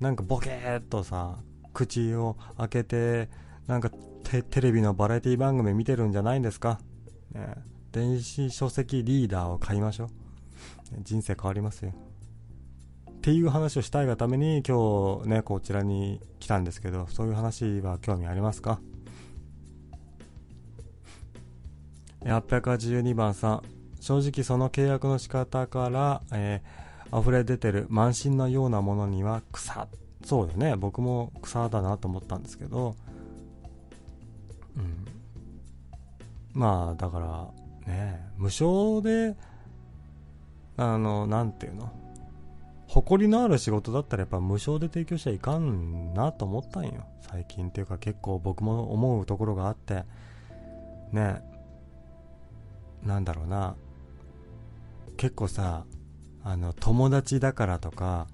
[0.00, 1.38] なんかボケーっとさ、
[1.74, 3.28] 口を開けて、
[3.66, 3.90] なんか
[4.24, 6.80] テテレビのバラエティ番組見てるんじゃないんですか、
[7.32, 7.56] ね、
[7.92, 10.08] 電子書籍リーダーを買いましょう。
[11.02, 11.92] 人生変わりますよ。
[13.18, 18.80] っていう話をしたいがために今日ね、こちらに来たんですけど、そういう話は興味ありますか
[22.22, 23.62] ?882 番さん、
[24.00, 29.88] 正直その契約の仕方から、えー、溢れ出てる慢心のようなものには草。
[30.24, 30.76] そうよね。
[30.76, 32.94] 僕も草だなと思ったんですけど。
[34.76, 35.06] うん。
[36.52, 37.18] まあだか
[37.86, 39.36] らね無償で
[40.76, 41.92] あのなんていうの？
[42.88, 47.04] 誇りのある仕事だったらやっぱ無償で提供しちゃいかんなと思ったんよ。
[47.20, 50.04] 最近っていうか結構僕も思うところがあって。
[51.12, 51.42] ね。
[53.04, 53.76] なんだろうな。
[55.18, 55.84] 結構さ
[56.42, 58.26] あの友達だからとか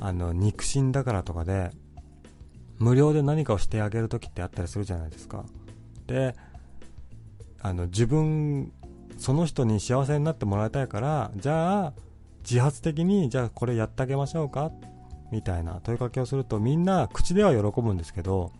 [0.00, 1.70] あの肉親だからとかで
[2.78, 5.44] 無料で何かをしてあげる時ってあったりするじゃないですか。
[6.08, 6.34] で
[7.60, 8.72] あの自分
[9.18, 11.92] その人に幸せになってもらいたいからじゃあ
[12.42, 14.70] 自発的にじゃあこれやってあげましょうか？
[15.30, 18.52] みたいな問いかけをするとみんな口では喜ぶんですけど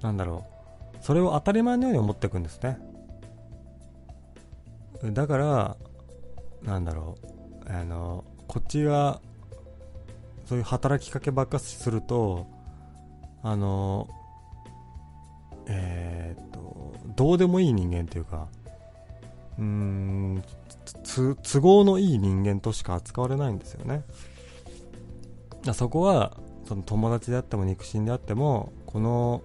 [0.00, 0.44] なんだろ
[0.92, 0.96] う。
[1.00, 2.78] それを当たり前のように思っていくんですね。
[5.12, 5.76] だから
[6.62, 7.16] なんだろ
[7.66, 7.70] う。
[7.70, 9.20] あのこっちが
[10.46, 12.46] そういう働きかけばっかすると
[13.42, 14.06] あの
[15.66, 18.48] えー、っとどうでもいい人間っていうか
[19.58, 20.44] うーん
[21.02, 24.04] 都合のいい人間としか扱われないんですよね。
[25.72, 29.42] そこはその友達であっても肉親であってもこの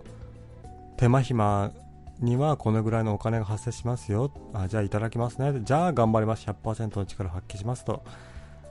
[0.97, 1.71] 手間暇
[2.19, 4.31] にはこのぐらいのお金が発生しますよ。
[4.53, 5.61] あじゃあいただきますね。
[5.63, 6.45] じゃあ頑張ります。
[6.45, 8.03] 100%の力を発揮しますと。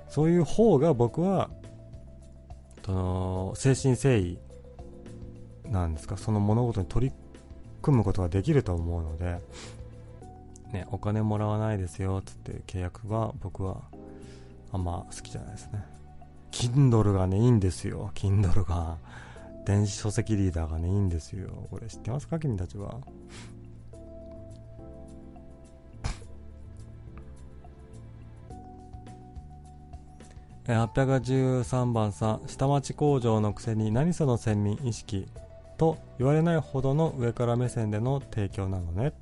[0.08, 1.50] そういう方が僕は
[2.84, 4.38] その精神誠意
[5.70, 6.16] なんですか？
[6.16, 7.14] その物事に取り
[7.82, 9.40] 組むことができると思うので、
[10.72, 13.82] ね、お金もらわないですよっつって契約は僕は
[14.72, 15.84] あんま好きじゃないですね。
[16.50, 18.10] Kindle がねいいんですよ。
[18.14, 18.96] Kindle が。
[19.64, 21.50] 電子書籍リーダーがねいいんですよ。
[21.70, 22.38] これ知ってますか？
[22.38, 22.94] 君たちは。
[30.64, 32.40] 813番さん。
[32.46, 35.28] 下町工場のくせに何その先民意識？
[35.76, 39.12] と言われないほどの上から目線での提供なのね、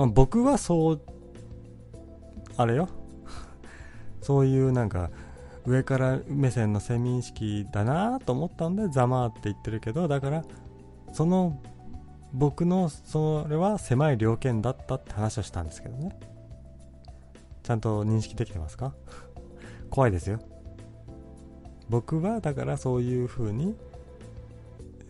[0.00, 1.00] まあ、僕はそう
[2.56, 2.88] あれよ。
[4.22, 5.10] そういうなんか
[5.66, 10.42] 上から目線の先民意識だなと思ったんでざまって言ってるけどだから
[11.12, 11.60] その
[12.32, 16.18] 僕のそれは狭い猟犬だったって話をしたんですけどね。
[17.62, 18.94] ちゃんと認識できてますか？
[19.90, 20.40] 怖いですよ。
[21.90, 23.76] 僕はだからそういう風に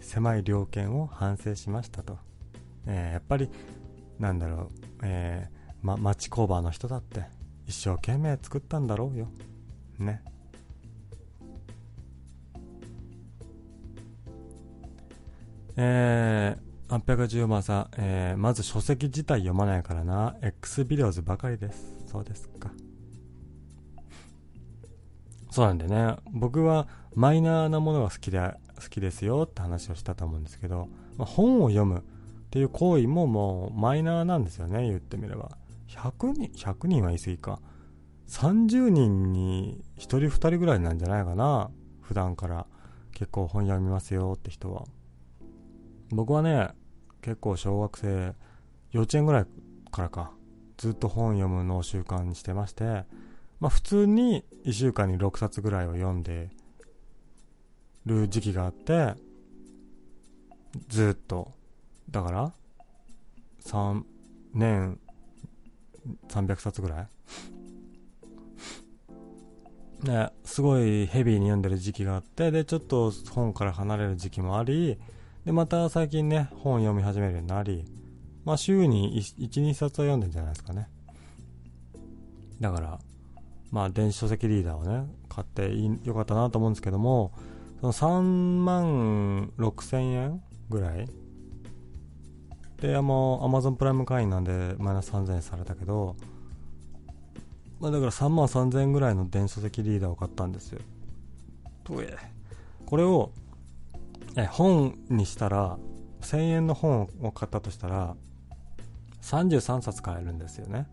[0.00, 2.18] 狭い猟犬を反省しましたと、
[2.86, 3.48] えー、やっぱり
[4.20, 4.68] なんだろう、
[5.02, 7.24] えーま、町工場の人だって
[7.66, 9.28] 一生懸命作ったんだろうよ。
[9.98, 10.22] ね。
[15.76, 20.36] えー、810番さん、えー、まず書籍自体読まないからな。
[20.42, 21.94] X ビデオズばかりです。
[22.06, 22.70] そうですか。
[25.50, 26.16] そうなんでね。
[26.32, 28.38] 僕はマイナーなものが好きで
[28.82, 32.04] 好きですよって話をしたと思うんですけど、まあ、本を読む
[32.50, 35.56] っていう行為ももうマイナーなんですよね言ってみれば。
[35.86, 37.60] 100人100人は言い過ぎか。
[38.26, 42.66] 30人に1人2人ぐらいなんじゃないかな普段から。
[43.12, 44.84] 結構本読みますよって人は。
[46.10, 46.70] 僕はね
[47.22, 48.34] 結構小学生
[48.90, 49.46] 幼稚園ぐらい
[49.92, 50.32] からか。
[50.76, 53.04] ずっと本読むのを習慣にしてまして。
[53.60, 56.50] まあ普通に1週間に6冊ぐらいを読んで
[58.06, 59.14] る時期があって
[60.88, 61.52] ずっと
[62.10, 62.52] だから
[63.64, 64.02] 3
[64.54, 64.98] 年
[66.28, 67.08] 300冊ぐらい？
[70.06, 74.98] ね、すごいヘビーに読んでる時期があってでちょっと本から離れる時期もあり
[75.44, 77.84] でまた最近ね本読み始めるようになり
[78.44, 80.88] まあ週に12冊は読んでんじゃないですかね。
[82.60, 82.98] だから
[83.70, 85.70] まあ電子書籍リーダーをね買って
[86.04, 87.32] よかったなと思うんですけども
[87.80, 88.22] その3
[88.64, 91.06] 万6000円ぐらい
[92.80, 96.16] で、もう Amazon プライム会員なんでマイナス3000円されたけど、
[97.78, 100.80] まあだから3万3000円ぐらいの電子書籍リーダーを買ったんですよ。
[101.84, 102.16] とえ。
[102.86, 103.30] これを、
[104.36, 105.78] え、本にしたら、
[106.22, 108.16] 1000円の本を買ったとしたら、
[109.22, 110.86] 33冊買えるんですよね。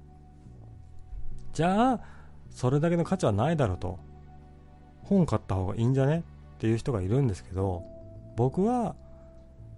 [1.53, 1.99] じゃあ、
[2.51, 3.99] それだけの価値はないだろうと。
[5.03, 6.19] 本買った方がいいんじゃね？
[6.19, 7.83] っていう人がいるんですけど、
[8.35, 8.95] 僕は、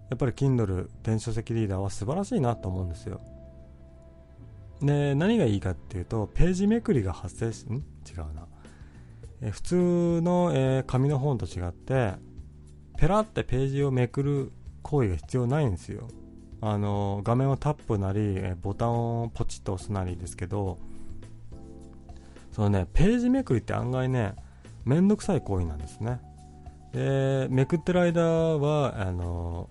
[0.09, 3.21] やっぱり Kindle 電子書籍リーダーは素晴らしいなと思うんですよ。
[4.81, 7.83] で何がいいかっていうとページめくりが発生しん？
[8.09, 8.47] 違うな。
[9.41, 12.13] え普通の、えー、紙の本と違って
[12.97, 16.07] ペラってページをめくる行為が必要ないんですよ。
[16.61, 20.77] あの画面をタップなり、えボタンをポチッと押すなりですけど
[22.51, 24.33] そのねページめくりって案外ね
[24.83, 26.19] めんどくさい行為なんですね。
[26.91, 29.69] でめくってる間はあの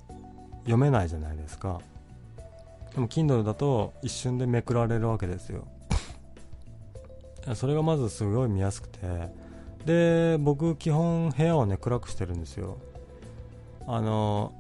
[0.68, 1.80] 読めないじゃないですか。
[2.94, 5.66] でも Kindle だと一瞬でめくられるわけですよ。
[7.54, 8.98] それがまずすごい見やすくて。
[9.86, 12.76] で僕基本部屋をね暗くしてるんですよ。
[13.86, 14.52] あの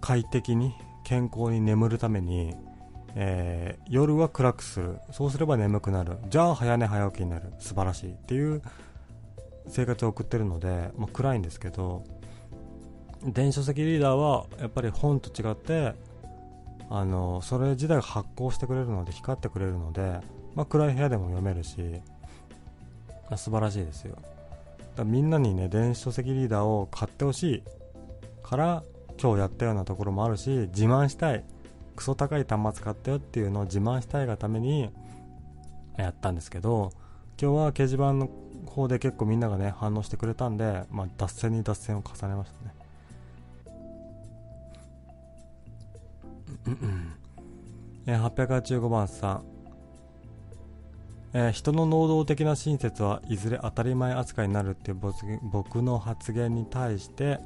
[0.00, 2.56] 快適に健康に眠るために、
[3.14, 4.98] えー、夜は暗くする。
[5.12, 6.18] そうすれば眠くなる。
[6.28, 7.52] じゃあ早寝早起きになる。
[7.60, 8.10] 素晴らしい。
[8.10, 8.60] っていう
[9.68, 12.02] 生活を送ってるので、まあ、暗いんですけど
[13.24, 15.94] 電子書籍リーダーはやっぱり本と違って
[16.90, 20.20] あのそれ自体が発光してくれるので光ってくれるので、
[20.54, 22.00] まあ、暗い部屋でも読めるし
[23.30, 24.16] あ素晴らしいですよ。
[24.96, 27.62] だみんなにね電子書籍リーダーを買ってほしい
[28.42, 28.82] から
[29.20, 31.44] 今日やったようなところもあるし自慢したい
[31.96, 34.90] クソ高い端末買ったよっていうのを自慢したいがために
[35.96, 36.92] やったんですけど
[37.40, 38.28] 今日は掲示板の
[38.66, 42.81] 方で結構みんながね反応してくれたんで、まあ、脱線に脱線を重ねましたね。
[48.06, 49.44] えー、885番さん、
[51.34, 54.98] えー、人の能動的な親切はいずれ当たり前扱いになるっていう
[55.42, 57.38] 僕の発言に対して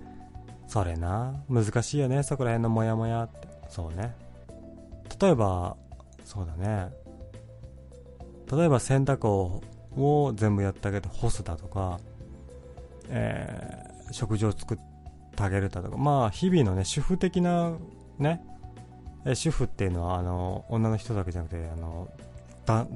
[0.67, 1.45] それな。
[1.49, 2.23] 難しいよね。
[2.23, 3.49] そこら辺のモヤモヤって。
[3.69, 4.14] そうね。
[5.21, 5.77] 例えば
[6.25, 6.91] そうだね。
[8.51, 9.62] 例えば洗濯を
[9.97, 11.99] を全部やってあげて干すだとか、
[13.09, 15.97] えー、食事を作ってあげるだとか。
[15.97, 17.73] まあ日々のね主婦的な
[18.19, 18.45] ね
[19.35, 22.09] 主婦っていうのはあの女の人だけじゃなくてあの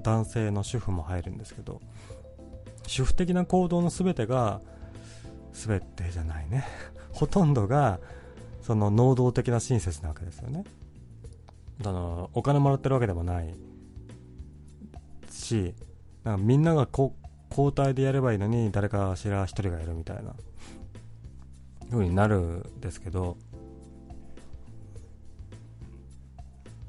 [0.02, 1.80] 男性の主婦も入るんですけど
[2.86, 4.60] 主婦的な行動の全てが
[5.52, 6.64] 全てじゃないね。
[7.12, 8.00] ほとんどが
[8.62, 10.64] その能動的な親切なわけですよね。
[11.84, 13.54] あのお金もらってるわけでもない
[15.30, 15.74] し
[16.24, 20.34] なんかみんなが交代でやればいいのに誰かしら一人がいるみたいな
[21.90, 23.36] 風になるんですけど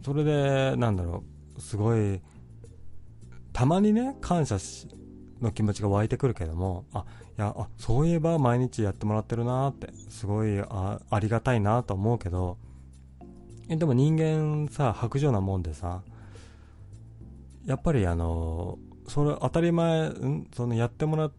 [0.04, 1.24] それでなんだろ
[1.58, 2.22] うすごい
[3.54, 4.58] たまにね感謝
[5.42, 7.06] の気持ちが湧いてくるけどもあ
[7.38, 12.58] いやあそういえば毎日やってもらってるなってすごいあありがたいなと思うけど
[13.70, 16.02] えでも人間さ白状なもんでさ
[17.66, 20.48] やっぱりあのそれ当たり前ん？
[20.54, 21.36] そのやってもらって、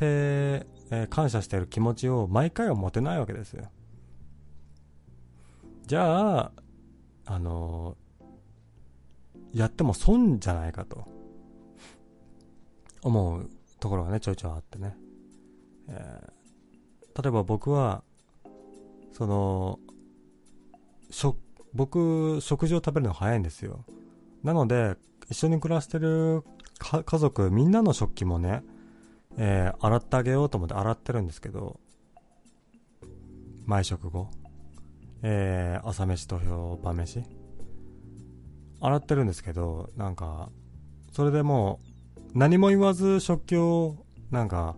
[0.00, 3.70] えー、感謝してる気持ちを毎回は持てないわけですよ。
[5.86, 6.52] じゃあ
[7.26, 7.96] あの
[9.52, 11.16] やっても損じゃないかと。
[13.06, 13.48] 思う
[13.78, 14.96] ところがねちょいちょいあってね、
[15.88, 18.02] えー、例えば僕は
[19.12, 19.78] その
[21.10, 21.38] 食
[21.72, 23.84] 僕食事を食べるの早いんですよ。
[24.42, 24.96] なので
[25.30, 26.42] 一緒に暮らしてる
[26.78, 28.62] 家族みんなの食器もね、
[29.36, 31.78] えー、洗ってあげようと思って洗ってるんですけど
[33.66, 34.30] 毎食後。
[35.28, 36.38] えー、朝飯と
[36.84, 37.24] 晩飯。
[38.80, 40.50] 洗ってるんですけどなんか
[41.10, 41.80] それでも
[42.34, 43.96] う何も言わず食器を
[44.30, 44.76] なんか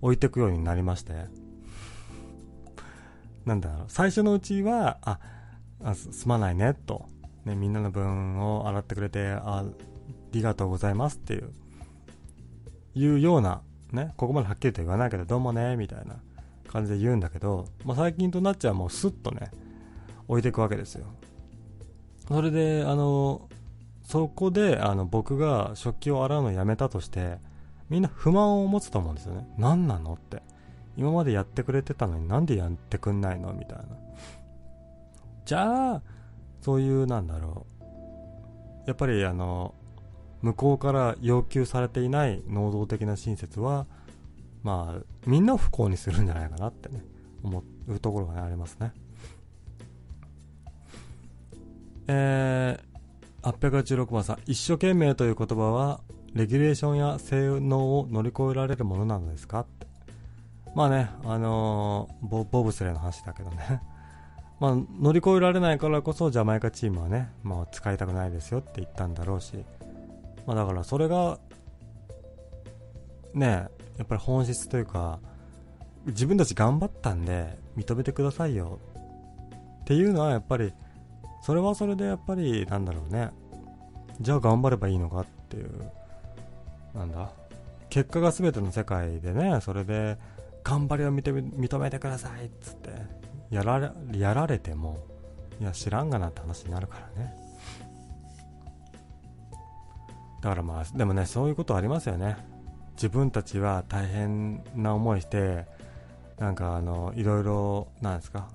[0.00, 1.46] 置いてくようになりまして。
[3.44, 5.20] なんだろう最初のうちはあ
[5.82, 7.06] あすまないねと、
[7.44, 9.64] ね、みんなの分を洗ってくれてあ
[10.32, 11.52] りがとうございますっていう
[12.96, 13.62] いうような
[13.92, 16.16] ねここまではっきりと言わないけどどうもねみたいな
[16.66, 19.52] 感じで言うんだけど、まあ、最近となっちゃうもうスッとね
[20.28, 21.06] 置いていくわけですよ。
[22.28, 23.48] それであの
[24.02, 27.38] そこであの僕が食器を洗うのをやめたとして
[27.88, 29.48] みんな不満を持つと思うんですよね。
[29.58, 30.42] 何なのって。
[30.96, 33.52] 今までやってくれてたのになんでやってくんないの？
[33.52, 33.84] みたいな。
[35.44, 36.02] じゃあ
[36.62, 37.84] そういうなんだろう。
[38.86, 39.74] やっぱりあの
[40.42, 43.86] 向こうから要求されていない能動的な親切は
[44.62, 47.04] まあみんなを不幸にするんじゃないかなってね
[47.42, 48.92] 思うところがありますね。
[52.08, 56.00] えー、886番さん、一生懸命という言葉は、
[56.34, 59.60] レギュレーションや性能を乗り越えられるものなのですか？
[59.60, 59.86] って。
[60.74, 63.82] まあね、あのー、ボボブスレーの話だけどね。
[64.60, 69.64] まあ、乗り越えられないからこそ、ジャマイカチームはね、まあ、使いたくないですよって言ったんだろうし、
[70.46, 71.38] まあ、だからそれが、
[73.34, 75.18] ね、やっぱり本質というか、
[76.06, 78.78] 自分たち頑張ったんで、認めてくださいよ
[79.80, 80.72] っていうのはやっぱり
[81.46, 83.30] それはそれでやっぱりなんだろうね。
[84.20, 85.70] じゃあ頑張ればいいのかっていう。
[86.92, 87.30] なんだ？
[87.88, 90.18] 結果が全ての世界でねそれで
[90.64, 92.90] 頑張りを認め認めてくださいっつって。
[93.50, 94.98] やられやられても
[95.60, 97.32] いや知らんがなって話になるからね。
[100.42, 102.36] だからまあでもねそういうことありますよね。
[102.96, 105.64] 自分たちは大変な思いして
[106.40, 108.48] なんかあのいろいろなんですか？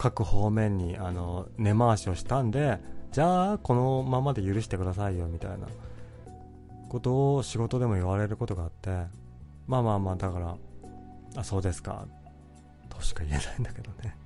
[0.00, 2.78] 各方面にあの根回しをしたんで
[3.12, 5.68] じゃあこのままで許してくださいよみたいな
[6.88, 8.88] ことを仕事でも言われることがあって
[9.66, 10.56] まあまあまあだから
[11.36, 12.06] あそうですか
[12.88, 14.16] としか言えないんだけどね。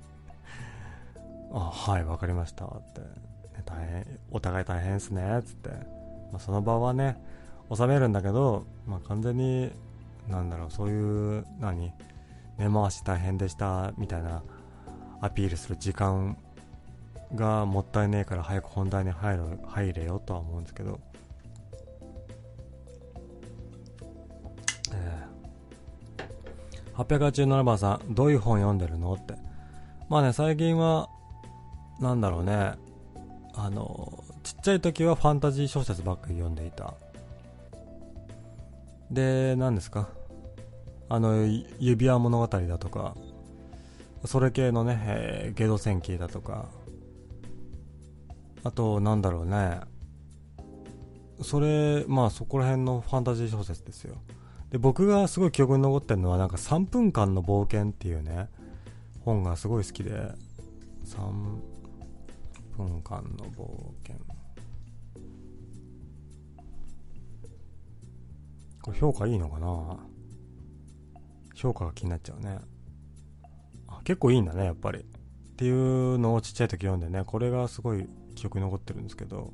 [1.51, 3.07] あはい分かりましたって、ね、
[3.65, 5.69] 大変お互い大変ですねつって、
[6.31, 7.17] まあ、その場はね
[7.73, 9.71] 収めるんだけど、まあ、完全に
[10.29, 11.91] なんだろうそういう何
[12.57, 14.41] 根回し大変でしたみたいな
[15.25, 16.37] アピールする時間
[17.33, 20.99] がもったいねえから早く本題に入る入れよとは思うんですけど、
[24.93, 29.13] えー、887番さんどういう本読んでるの？
[29.15, 29.33] って。
[30.09, 31.09] まあね最近は
[31.99, 32.73] なんだろうね。
[33.55, 36.93] あのちっちゃい時はファンタジー小説ばっかり読んでいた。
[39.09, 40.07] で何ですか？
[41.09, 41.47] あの
[41.79, 43.15] 指輪物語だとか。
[44.25, 46.69] それ系のね、えー、ゲド戦記だとか、
[48.63, 49.81] あと、なんだろうね、
[51.41, 54.15] それ、まあそこら辺のファンタジー小説ですよ。
[54.71, 58.49] で、僕がすごい記憶に残ってるのは、なんか3分間の冒険っていうね、
[59.21, 60.11] 本がすごい好きで、
[61.05, 61.19] 3
[62.77, 64.15] 分間の冒険。
[68.81, 69.97] これ評価いいのかな？
[71.55, 72.59] 評価が気になっちゃうね。
[74.05, 74.99] 結構いいんだね、やっぱり。
[74.99, 75.03] っ
[75.57, 79.51] ていうのをちっちゃい時読んでね、これがすごい記憶に残ってるんですけど、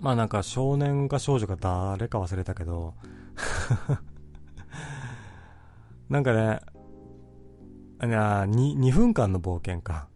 [0.00, 2.94] まあなんか少年か少女か誰か忘れたけど
[6.10, 6.60] なんかね、
[8.00, 10.08] あ 2, 2分間の冒険か。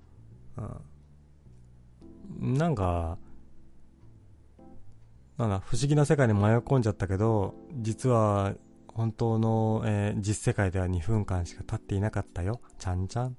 [2.41, 2.55] うん。
[2.55, 3.17] なんか、
[5.39, 8.55] なんだ、不思議な世界に迷い込んじゃったけど、実は
[8.99, 12.61] 本当の、えー、実世界では2分間しか経っていなかったよ。
[12.81, 13.33] ちゃんちゃんっ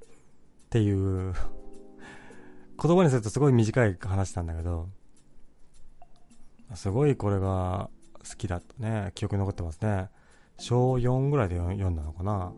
[0.70, 1.34] ていう
[2.82, 4.88] 言葉にするとすごい短い話なんだけど、
[6.76, 7.90] すごいこれが
[8.20, 9.12] 好きだったね。
[9.16, 10.08] 記憶に残ってますね。
[10.58, 12.54] 小4ぐらいで読んだのかな。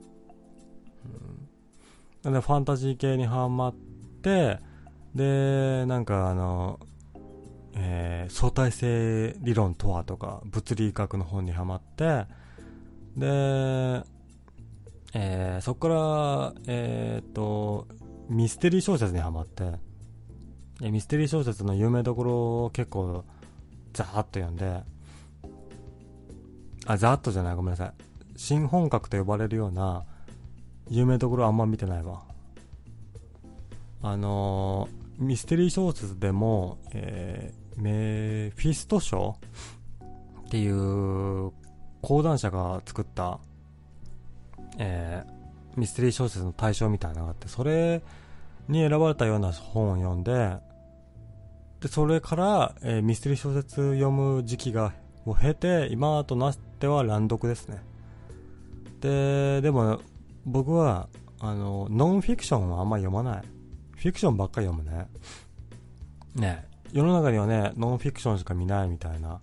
[2.23, 3.75] うん、で、ファンタジー系にハマっ
[4.21, 4.59] て、
[5.15, 6.79] で、なんかあの、
[7.73, 12.27] えー、相対性理論とはとか、物理学の本にハマって、
[13.17, 14.03] で、
[15.13, 17.87] えー、そこから、えー、っと、
[18.29, 19.73] ミステリー小説にハマって、
[20.79, 23.25] ミステリー小説の有名どころを結構、
[23.93, 24.83] ザーッと読んで、
[26.85, 27.93] あ、ザーッとじゃない、ごめんなさい。
[28.37, 30.05] 新本格と呼ばれるような、
[30.89, 32.23] 有名どころあんま見てないわ。
[34.01, 39.37] あのー、ミステリー小説でも、えー、メフィスト賞
[40.47, 41.51] っていう
[42.01, 43.39] 講談社が作った、
[44.77, 48.01] えー、ミステリー小説の対象みたいなのがあって、それ
[48.67, 50.57] に選ばれたような本を読んで、
[51.81, 54.93] で、それから、えー、ミステリー小説読む時期が、
[55.25, 57.81] を経て、今となっては乱読ですね。
[59.01, 59.99] で、でも、
[60.45, 63.43] 僕は、あの、ノンフィクションはあんまり読まない。
[63.95, 65.07] フィクションばっかり読むね。
[66.35, 69.41] ね世の中にはね、ノンフィクションしか見ないみたいな。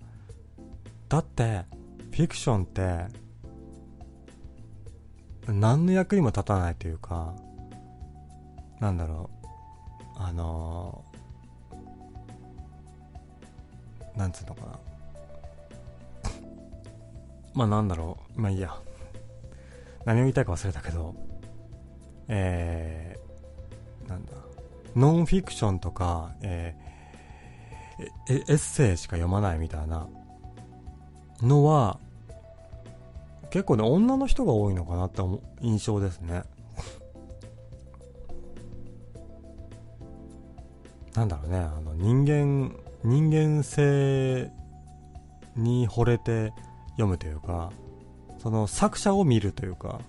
[1.09, 1.65] だって、
[2.11, 3.07] フィクションって、
[5.47, 7.35] 何の役にも立たないというか、
[8.81, 9.49] なんだろう、
[10.17, 11.05] あの
[14.17, 14.79] なんつうのかな。
[17.55, 18.41] まあなんだろう。
[18.41, 18.75] まあいいや。
[20.05, 21.15] 何を言いたいか忘れたけど、
[22.27, 24.33] えー、なんだ。
[24.97, 30.09] ノンフィクションとか、えー、エッセイしか読まないみたいな
[31.43, 31.99] のは、
[33.51, 35.22] 結構ね、女の人が多いのかなって
[35.61, 36.43] 印象ですね。
[41.14, 42.72] なんだろうね、あの人間
[43.05, 44.51] 人間性
[45.57, 46.53] に惚れて
[46.93, 47.72] 読むというか、
[48.39, 50.01] その作者を見るというか、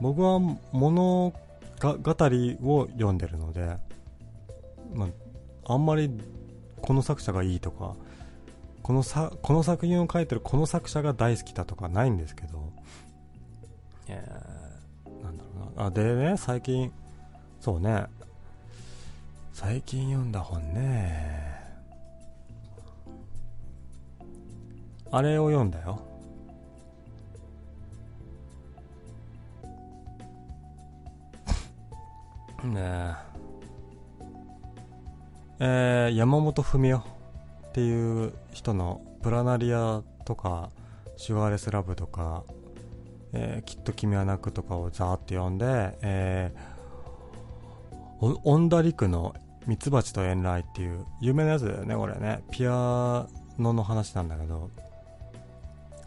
[0.00, 0.38] 僕は
[0.72, 1.34] 物語
[1.82, 3.76] を読んでるので、
[4.94, 5.08] ま
[5.64, 6.10] あ、あんまり
[6.80, 7.94] この作者がいいとか、
[8.82, 12.72] このさこの作品を書いてるこの作者が大好きだとかないんですけど、
[14.08, 15.86] えー、なんだろうな。
[15.86, 16.92] あ、でね、最近、
[17.60, 18.06] そうね、
[19.52, 21.62] 最近読んだ本ね、
[25.12, 26.00] あれを読んだよ。
[32.64, 33.32] ねえ。
[35.64, 37.11] えー、山本文夫
[37.72, 40.68] っていう人のプラナリアとか、
[41.16, 42.44] シュガーレスラブとか、
[43.32, 49.34] えー、きっと君は泣くとかをザーって読んで、えー、オンダリクの
[49.66, 52.42] ミツバチと遠雷っていう有名なやつだよね、これね。
[52.50, 53.26] ピア
[53.58, 54.68] ノの話なんだけど、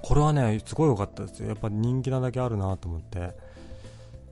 [0.03, 1.47] これはね、すごい良かったですよ。
[1.47, 3.34] やっぱ人気なだけあるなと思って。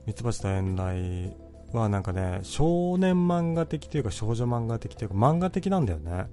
[0.06, 1.32] ミツバチと遠雷
[1.72, 6.28] はなんかね、少年漫画的というか少女漫画的というか漫画的なんだよね。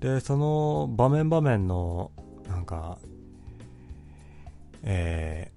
[0.00, 2.12] で、その場面場面の、
[2.48, 2.98] なんか、
[4.82, 5.50] え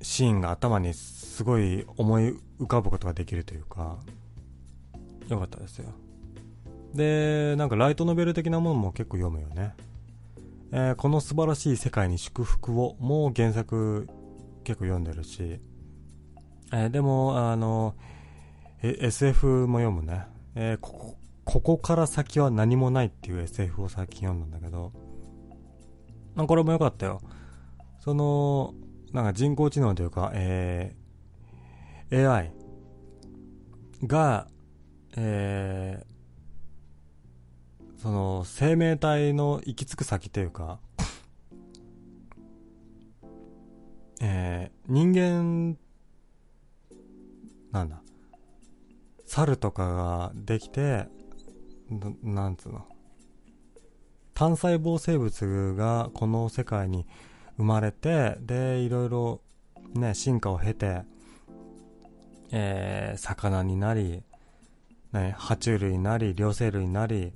[0.00, 3.98] ー、シーンが頭にすごい思い浮かぶことができるというか、
[5.28, 5.92] 良かったですよ。
[6.94, 9.74] で、なんかライトノベル的なものも結構読むよね。
[10.72, 14.08] えー、この素晴らしい世界に祝福をもう原作
[14.64, 15.60] 結構読んでるし、
[16.72, 17.94] えー、でも、あの、
[18.82, 20.24] SF も読むね。
[20.54, 24.92] えー、ここ、ここから先は何もないっていう SF を最近読んだんだけど、
[26.34, 27.20] まあ、これも良かったよ。
[27.98, 28.74] その、
[29.12, 32.52] なんか人工知能というか、えー、AI
[34.06, 34.48] が、
[35.16, 40.80] えー、その生命体の行き着く先というか、
[44.20, 45.76] えー、人間、
[47.72, 48.02] なんだ、
[49.24, 51.06] 猿とかができて、
[52.22, 52.86] なんつうの、
[54.34, 57.06] 単細胞生物がこの世界に
[57.56, 59.40] 生まれて、で、いろいろ
[59.94, 61.02] ね、進化を経て、
[62.52, 64.22] えー、魚になり、
[65.12, 67.32] ね、爬虫類になり、両生類になり、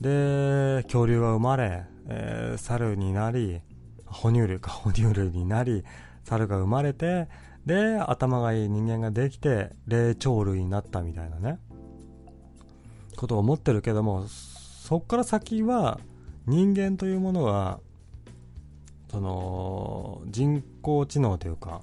[0.00, 3.60] で、恐竜が生まれ、えー、猿になり、
[4.06, 5.84] 哺乳類か、 哺乳類になり、
[6.24, 7.28] 猿が生まれて、
[7.66, 11.58] で、頭がいい人間ができて、霊長類になったみたいなね、
[13.24, 15.98] ことを思ってるけども、そっから先は、
[16.46, 17.80] 人間というものは、
[19.10, 21.82] その人工知能というか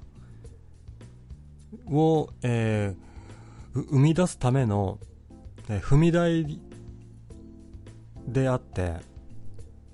[1.88, 5.00] を、えー、生み出すための、
[5.70, 6.60] え、踏み台
[8.28, 8.98] であって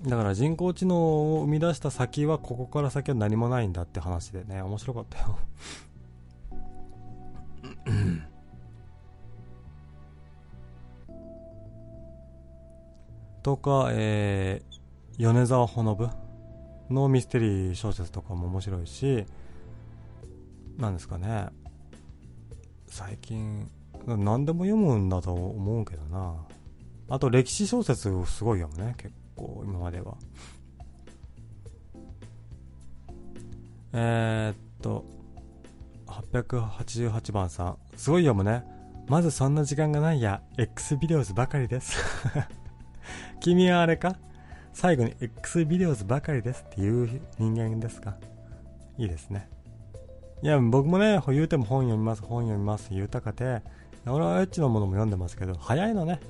[0.02, 5.38] だから人工知能を生み出した先はここから先は何もないんだって話でね面白かったよ。
[13.48, 16.10] とか、えー、米沢ほのぶ
[16.90, 19.24] のミステリー小説とかも面白いし
[20.76, 21.46] なんですかね。
[22.88, 23.70] 最近
[24.06, 26.34] 何でも読むんだと思うけどな。
[27.08, 30.18] あと歴史小説をすごい読むね結構今までは。
[33.94, 35.06] えー、っと
[36.06, 37.78] 888番さん。
[37.96, 38.62] すごい読むね。
[39.06, 41.96] まずそんな時間がないや X ビデオズばかりです。
[43.40, 44.16] 君はあれか？
[44.72, 48.16] 最後に X ビデオズばかりですっていう人間ですか？
[48.96, 49.48] いいですね。
[50.42, 53.62] いや、僕もね、言うても本読みます、本読みます、言うたかて、
[54.06, 56.20] 俺はエッチのものも読んでますけど、早いのね。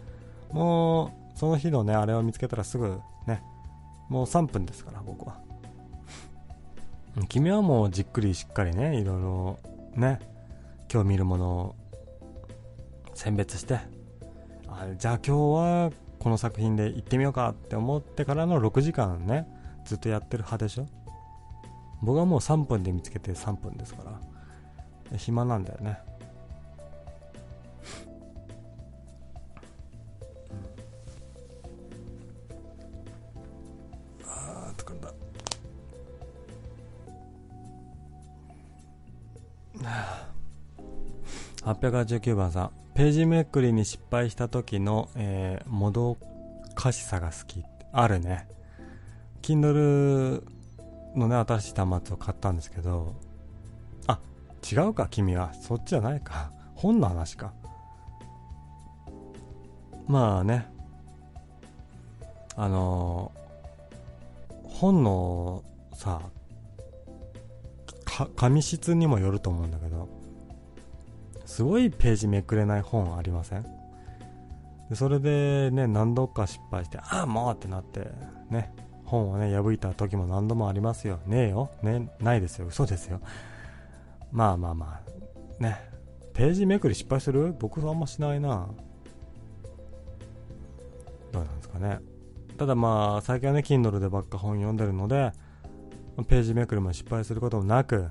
[0.51, 3.43] もう、その日のね、あれを見つけたらすぐ、ね、
[4.09, 5.41] もう3分ですから、僕は。
[7.29, 9.59] 君はもうじっくりしっかりね、いろいろ、
[9.95, 10.21] ね、
[10.91, 11.75] 今日見るものを
[13.15, 13.79] 選別して、
[14.69, 19.47] あじゃあ今日はこの作品で行ってみようかって思ってからの6時間ね
[19.85, 20.87] ずっとやってる派でしょ。
[22.03, 24.21] 僕はもう3分で見つけて3分ですから。
[25.17, 25.99] 暇なんだよね。
[34.27, 35.09] あ疲れた
[41.65, 42.88] 889番さん。
[42.99, 46.17] ページめくりに失敗した時の、えー、もど
[46.75, 47.63] かしさが好き。
[47.93, 48.49] あるね。
[49.41, 50.43] Kindle
[51.15, 53.15] のね新しい端末を買ったんですけど
[54.09, 54.19] あ
[54.69, 55.55] 違うか君は。
[55.55, 56.51] そっちじゃないか。
[56.75, 57.53] 本の話か。
[60.09, 60.67] まあね。
[62.57, 65.63] あのー、本の
[65.95, 66.21] さ
[68.35, 70.18] 紙質にもよると思うんだけど
[71.59, 73.67] すごいページめくれない本ありません？
[74.89, 78.13] でそれでね、何度か失敗して、ああ、もうってなって、
[78.49, 78.73] ね、
[79.05, 81.19] 本をね、破いた時も何度もありますよ。
[81.27, 81.69] ねえよ。
[81.83, 82.69] ね、ないですよ。
[82.69, 83.21] 嘘ですよ。
[84.31, 85.01] まあまあま
[85.61, 85.81] あ、ね、
[86.33, 87.53] ページめくり失敗する？
[87.59, 88.69] 僕はあんましないな。
[91.33, 91.99] どうなんですかね。
[92.57, 95.33] ただまあ、最近はね、Kindle でばっか本読んでるので、
[96.29, 98.11] ページめくりも失敗することもなく、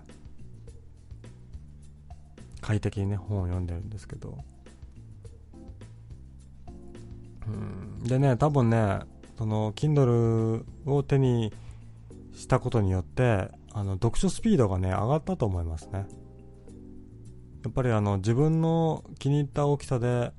[2.67, 4.37] 快適にね本を読んでるんですけど。
[7.47, 8.03] うん。
[8.03, 8.99] でね多分ね
[9.37, 11.53] その Kindle を手に
[12.33, 16.07] したことによってあの読書スピードがね上がったと思いますね。
[17.63, 20.33] やっぱりあの自分の気に入った大きさで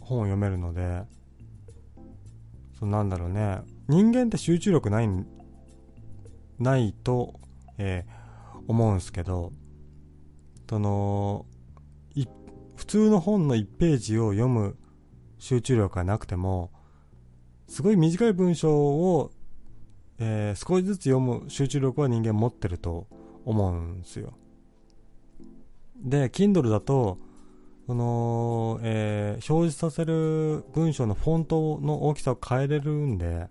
[0.00, 1.02] 本を読めるので
[2.80, 5.08] そなんだろうね人間って集中力ない
[6.58, 7.34] ないと、
[7.78, 9.52] えー、思うんすけど
[10.72, 11.44] その
[12.76, 14.78] 普通の本の1ページを読む
[15.38, 16.70] 集中力がなくても
[17.68, 19.32] すごい短い文章を、
[20.18, 23.06] えー、少しずつ読む集中力は人間持ってると
[23.44, 24.32] 思うんですよ。
[25.98, 27.18] で Kindle だと
[27.86, 33.48] その、えー、表示させる文章のフォントの大きさを変えれるんで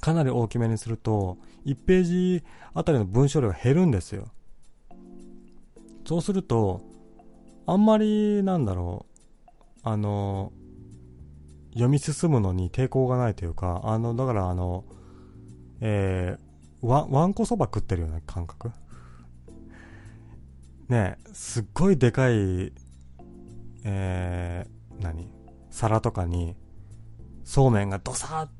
[0.00, 4.28] かなり大きめにすると1ページあたりの文章量が減るんですよ。
[6.08, 6.80] そうすると、
[7.66, 9.04] あんまり、なんだろ
[9.46, 9.50] う、
[9.82, 10.54] あの、
[11.72, 14.86] 読み進むのに抵抗がないというか、あの、だからあの、
[15.82, 18.70] えー、わ、んこそば食ってるような感覚？
[20.88, 22.72] ねすっごいでかい、
[23.84, 25.28] えー、何？
[25.68, 26.56] 皿とかに、
[27.44, 28.50] そうめんがドサーっ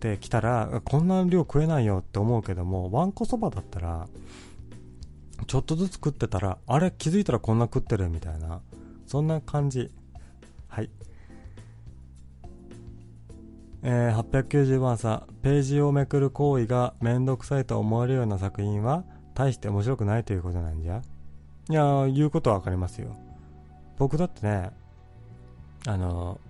[0.00, 4.08] てきたら、こんな量食えないよって思うけども、わんこそばだったら、
[5.44, 8.60] ちょっとずつ食ってたら、あれ気づいたらこんな食ってるみたいな、
[9.06, 9.90] そんな感じ。
[10.68, 10.90] はい。
[13.82, 21.02] えー、890番さん、ページをめくる行為がめんどくさいと思えるような作品は、大して面白くないということなんじゃ
[21.68, 23.14] いや、言うことはわかりますよ。
[23.98, 24.70] 僕だってね、
[25.86, 26.40] あの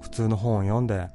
[0.00, 1.08] ー、普通の本を読んで、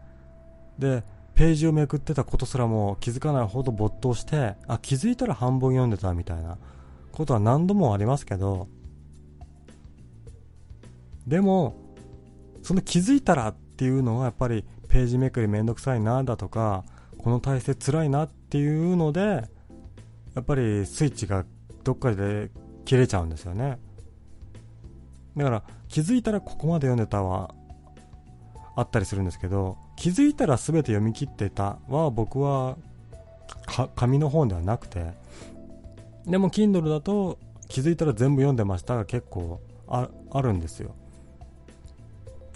[0.79, 1.03] で、
[1.35, 6.57] ページをめくってたことすらも気づかないほど没頭して、あ、気づいたら半分読んでたみたいな。
[7.17, 8.67] ことは何度もありますけど、
[11.25, 11.75] でも、
[12.63, 16.83] その気づいたらっていうのはやっぱりページめくりめんどくさいなだとか、
[17.17, 19.19] この体勢辛いなっっていうので
[20.33, 21.45] やっぱりスイッチが
[21.83, 22.49] どっかで
[22.85, 23.77] 切れちゃうんですよね。
[25.35, 27.53] だから気づいたらここまで読んでたは
[28.75, 32.77] あったりするんですけど気づいたら全て読み切ってたは僕は
[33.95, 35.11] 紙の本ではなくて
[36.27, 40.09] でも Kindle だと気づいたら全部読んでましたが結構あ
[40.41, 40.93] るんですよ。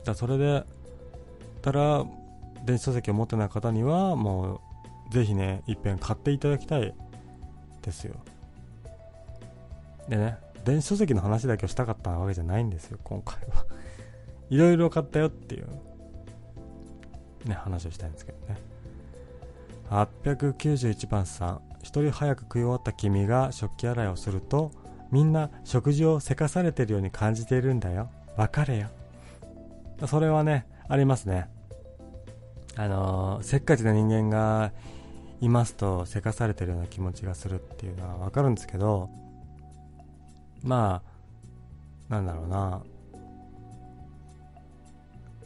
[0.03, 0.63] だそれで
[1.61, 2.05] たら
[2.65, 4.61] 電子書籍を持ってない方にはも
[5.09, 6.93] うぜひねいっぺん買っていただきたい
[7.81, 8.15] ですよ。
[10.09, 13.65] でね電子書籍の話だけをしたかったわけじゃないんですよ今回は。
[14.49, 15.67] いろいろ買ったよっていう
[17.45, 18.57] ね話をしたいんですけどね。
[19.89, 21.70] 891番さん。
[21.83, 24.71] 一人早く食い終わった君が食器洗いをすると
[25.11, 28.09] みんな食事をせかされてるように感じているんだよ。
[28.37, 28.87] 別れよ。
[30.07, 31.49] それはねありますね。
[32.77, 34.71] あのせっかちな人間が
[35.41, 39.09] いますとせかされてるような気持ちがするっていうのはわかるんですけど
[40.63, 41.01] ま
[42.09, 42.81] あなんだろうな。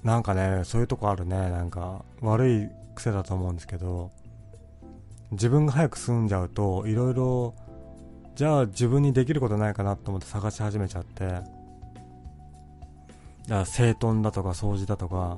[0.04, 1.36] なんかねそういうとこあるね。
[1.50, 4.12] なんか悪い癖だと思うんですけど。
[5.32, 7.56] 自分が早く済んじゃうといろいろ
[8.36, 11.46] じゃあ自分にできることないかなと思って探し始めちゃってだか
[13.48, 15.38] ら整頓だとか掃除だとか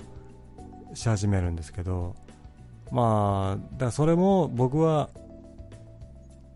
[0.93, 2.15] し始めるんですけど
[2.91, 5.09] まあだからそれも僕は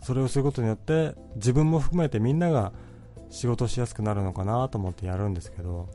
[0.01, 2.71] それをすることによって自分も含めてみんなが
[3.29, 5.89] 仕事しやすくなるのかなと思ってやるんですけど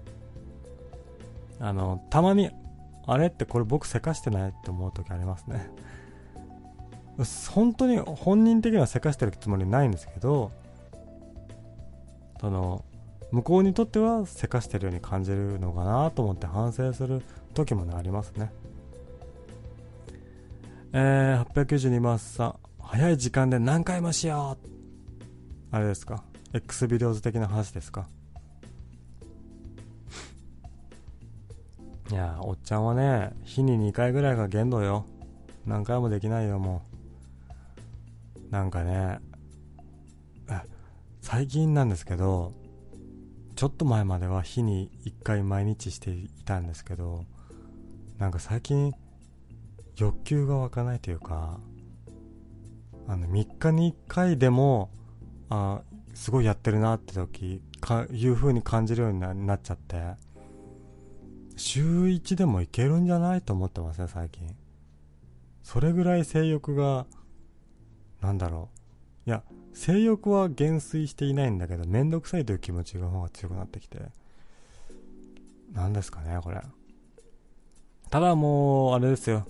[1.58, 2.50] あのたまに
[3.06, 5.70] あれってこれ僕せかしてないって思う時ありますね。
[7.50, 10.52] 本当に本人的にはせかしてるつもりないんですけど
[12.40, 12.84] その
[13.32, 17.22] 向こうにとってはせかしてるように感じるのかなと思って反省する
[17.54, 18.52] 時もねありますね。
[20.92, 24.66] えー、892番さん早い時間で何回もしよう。
[25.72, 28.06] あれですか？X ビデオズ的な話ですか？
[32.10, 35.04] いやおっちゃんはね日に2回ぐらいが限度よ。
[35.66, 36.95] 何回もできないよもう。
[38.50, 39.18] なんかね
[41.28, 42.52] 最近なんですけど
[43.56, 47.24] ちょっと前までは日に1回毎日していたんですけど
[48.18, 48.92] なんか最近
[49.96, 51.58] 欲求が湧かないというか
[53.08, 54.90] あの3日に1回でも
[55.48, 55.80] あ
[56.14, 60.14] すごいやってるなって時かいう風に感じるようになっちゃって
[61.56, 64.54] 週1でもいけるんじゃないと思ってますね最近。
[65.64, 67.06] それぐらい性欲が
[68.20, 68.68] なんだろ
[69.26, 69.28] う。
[69.28, 69.42] いや
[69.74, 73.98] 性欲は減衰していないんだけどめんどくさいという気持ちが方が強くなってきて。
[75.72, 76.62] 何ですかねこれ。
[78.08, 79.46] ただもうあれですよ。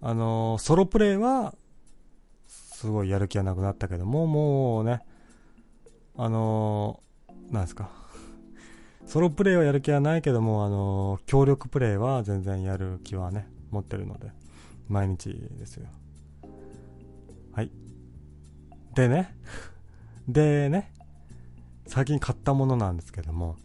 [0.00, 1.54] あのソロプレイは
[2.46, 5.02] すごいやる気はなくなったけどももうね
[6.16, 7.00] あの
[7.50, 7.90] なんですか。
[9.10, 14.30] ソロプレイはやる気はないけども、あのー、協力プレイは全然やる気はね、持ってるので、
[14.88, 15.88] 毎日ですよ。
[18.94, 19.34] でね、
[20.28, 20.92] でね、
[21.86, 23.56] 最近買ったものなんですけども、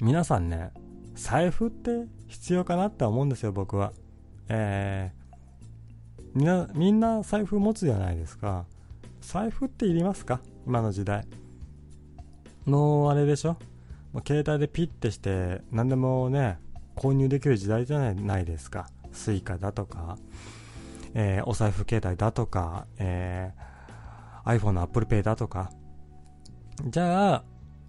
[0.00, 0.70] 皆さんね、
[1.14, 3.92] 財布って必要かなって思うんですよ、僕は。
[4.48, 8.64] えー、みんな、みんな財布持つじゃないですか。
[9.20, 10.40] 財布っていりますか？
[10.66, 11.26] 今の時代。
[12.66, 13.56] の、あれでしょ？
[14.12, 16.58] ま、携帯でピッてして何でもね
[16.96, 20.16] 購入できる時代じゃないですか Suica だとか、
[21.14, 23.62] えー、お財布携帯だとか、えー、
[24.48, 25.70] iPhone の ApplePay だとか。
[26.84, 27.44] じゃあ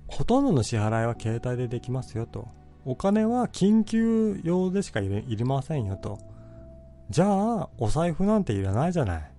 [0.07, 2.47] ほとんどの支払いは携帯でできますよと。
[2.85, 6.19] お金は緊急用でしかいりませんよと。
[7.09, 9.31] じゃあお財布なんていらないじゃない。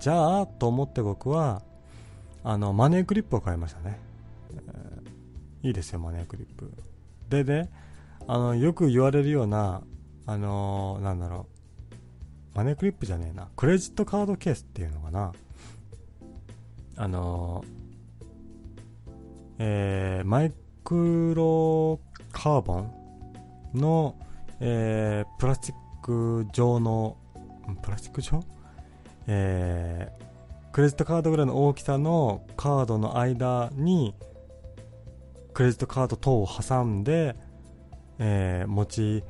[0.00, 1.62] じゃあと思って僕は
[2.42, 3.98] あのマネークリップを買いましたね。
[5.62, 6.72] いいですよ、マネークリップ。
[7.28, 7.70] でね、
[8.26, 9.82] あの、よく言われるような、
[10.26, 11.46] あのー、なんだろ
[12.54, 15.32] う、マネークリップじゃねえな、クレジットカードケースっていうのかな。
[17.02, 17.64] あの、
[19.58, 20.52] えー、マイ
[20.84, 21.98] クロ
[22.30, 22.92] カーボン
[23.74, 24.16] の、
[24.60, 27.16] えー、プラスチック状の、
[27.82, 28.44] プラスチック状
[29.26, 34.14] えー、クレジットカードぐらいの大きさのカードの間に、
[35.54, 37.34] クレジットカード等を挟んで、
[38.20, 39.24] えー、持ち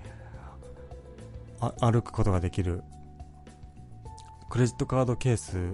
[1.80, 2.82] 歩くことができる
[4.50, 5.72] クレジットカードケース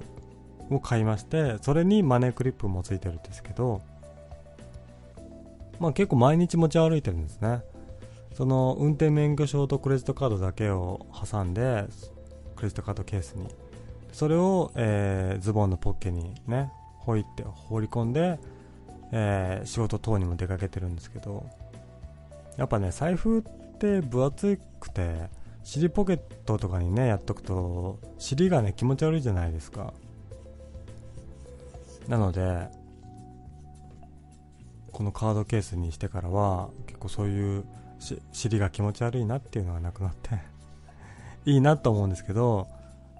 [0.71, 3.81] を買いましてそれにマネークリップもついてるんですけど
[5.79, 7.63] まあ結構毎日持ち歩いてるんですね。
[8.35, 11.87] その運転免許証とクレジットカードだけを挟んで
[12.57, 13.49] クレジットカードケースに。
[14.13, 18.39] それを、えー、ズボンのポッケにねほいって放り込んで、
[19.13, 21.47] えー、仕事等にも出かけてるんですけど
[22.57, 23.43] やっぱね財布っ
[23.79, 25.29] て分厚くて
[25.63, 29.93] 尻ポケットとかにねやっとくと尻がね気持ち悪いじゃないですか。
[32.09, 32.69] なので
[34.93, 37.65] このカードケースにしてからは結構そういう
[38.33, 40.41] 尻が気持ち悪いなっていうのがなくなって
[41.45, 42.67] いいなと思うんですけど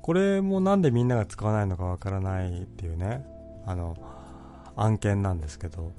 [0.03, 3.25] これもなんでみんなが使わないのかわからないっていうね
[3.67, 3.97] あの
[4.75, 5.93] 案件なんですけど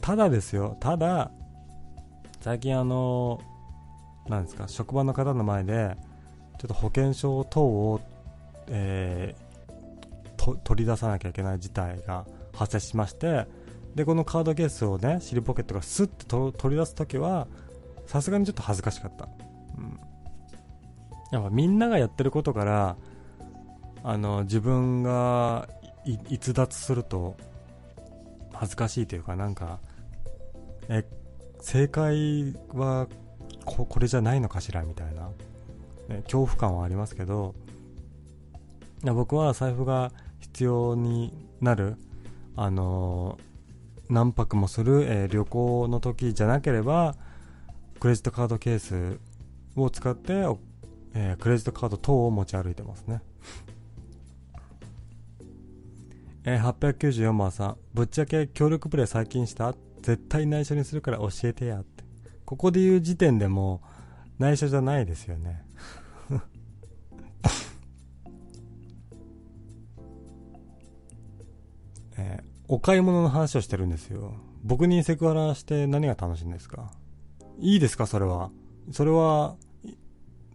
[0.00, 1.30] ただですよただ
[2.40, 3.40] 最近あの
[4.28, 5.96] なんですか職場の方の前で
[6.58, 8.00] ちょっと保険証等を、
[8.68, 9.43] えー、
[10.52, 13.46] 取り出さなきゃいけない事態が発生しまして
[13.94, 17.46] でこのカードケースをね尻ポケットがスッと取り出す時は
[18.06, 19.28] さすがにちょっと恥ずかしかった、
[19.78, 20.00] うん、
[21.32, 22.96] やっぱみんながやってることから
[24.02, 25.68] あの自分が
[26.28, 27.36] 逸脱すると
[28.52, 29.78] 恥ずかしいというかなんか
[30.88, 31.04] え
[31.60, 33.08] 正解は
[33.64, 35.30] ここれじゃないのかしらみたいな、
[36.08, 37.54] ね、恐怖感はありますけど
[39.02, 40.12] 僕は財布が
[40.54, 41.96] 必要になる
[42.54, 43.38] あの
[44.08, 47.16] 何泊もする、えー、旅行の時じゃなければ
[47.98, 49.18] クレジットカードケース
[49.74, 50.46] を使って、
[51.12, 53.20] えー、クレジットカード等を持ち歩いてますね。
[56.44, 59.74] え、894番さん、ぶっちゃけ協力プレイ最近した？
[60.02, 62.04] 絶対内緒にするから教えてやって。
[62.44, 63.80] ここで言う時点でも
[64.38, 65.63] 内緒じゃないですよね。
[72.66, 74.34] お買い物の話をしてるんですよ。
[74.62, 76.90] 僕にセクハラして何が楽しいんですか？
[77.58, 78.06] いいですか？
[78.06, 78.50] それは。
[78.90, 79.56] それは、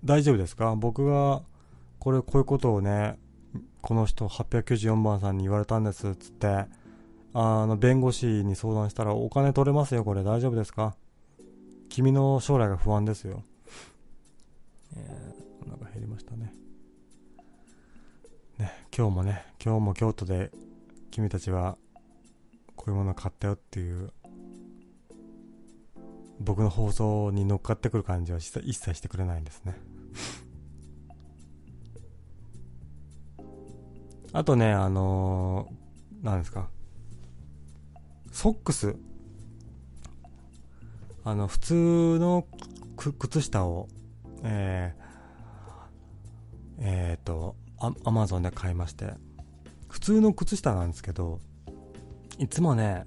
[0.04, 0.76] 大丈夫ですか？
[0.76, 1.44] 僕が、
[2.00, 3.20] これ、こういうことをね、
[3.82, 6.66] この人894番さんに言われたんです、つって、
[7.34, 10.96] あの、弁護士に相談したらお金取れますよ、これ大丈夫ですか？
[11.90, 13.44] 君の将来が不安ですよ。
[14.96, 16.54] えー、お腹減りましたね。
[18.58, 20.52] ね、今日もね、今日も京都で
[21.12, 21.78] 君たちは
[22.80, 24.14] こういうもの買ったよっていう
[26.40, 29.76] 僕の放送に乗っかってくる感じは一切してくれないんですね
[34.32, 36.70] あとね、あのー、なんですか。
[38.32, 38.96] ソックス。
[41.26, 42.48] あの、普通の
[42.96, 43.90] 靴下を、
[44.44, 47.56] えー、えっ、ー、と、
[48.06, 49.16] アマゾンで買いまして、
[49.90, 51.42] 普通の靴下なんですけど、
[52.40, 53.06] いつもね、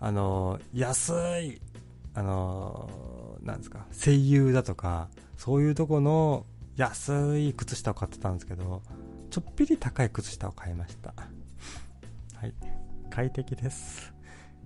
[0.00, 1.62] あの、安い、
[2.12, 5.08] あのー、なんですか、声優だとか、
[5.38, 6.44] そういうとこの
[6.76, 8.82] 安い靴下を買ってたんですけど、
[9.30, 11.14] ちょっぴり高い靴下を買いました。
[12.34, 12.52] はい。
[13.08, 14.12] 快適です。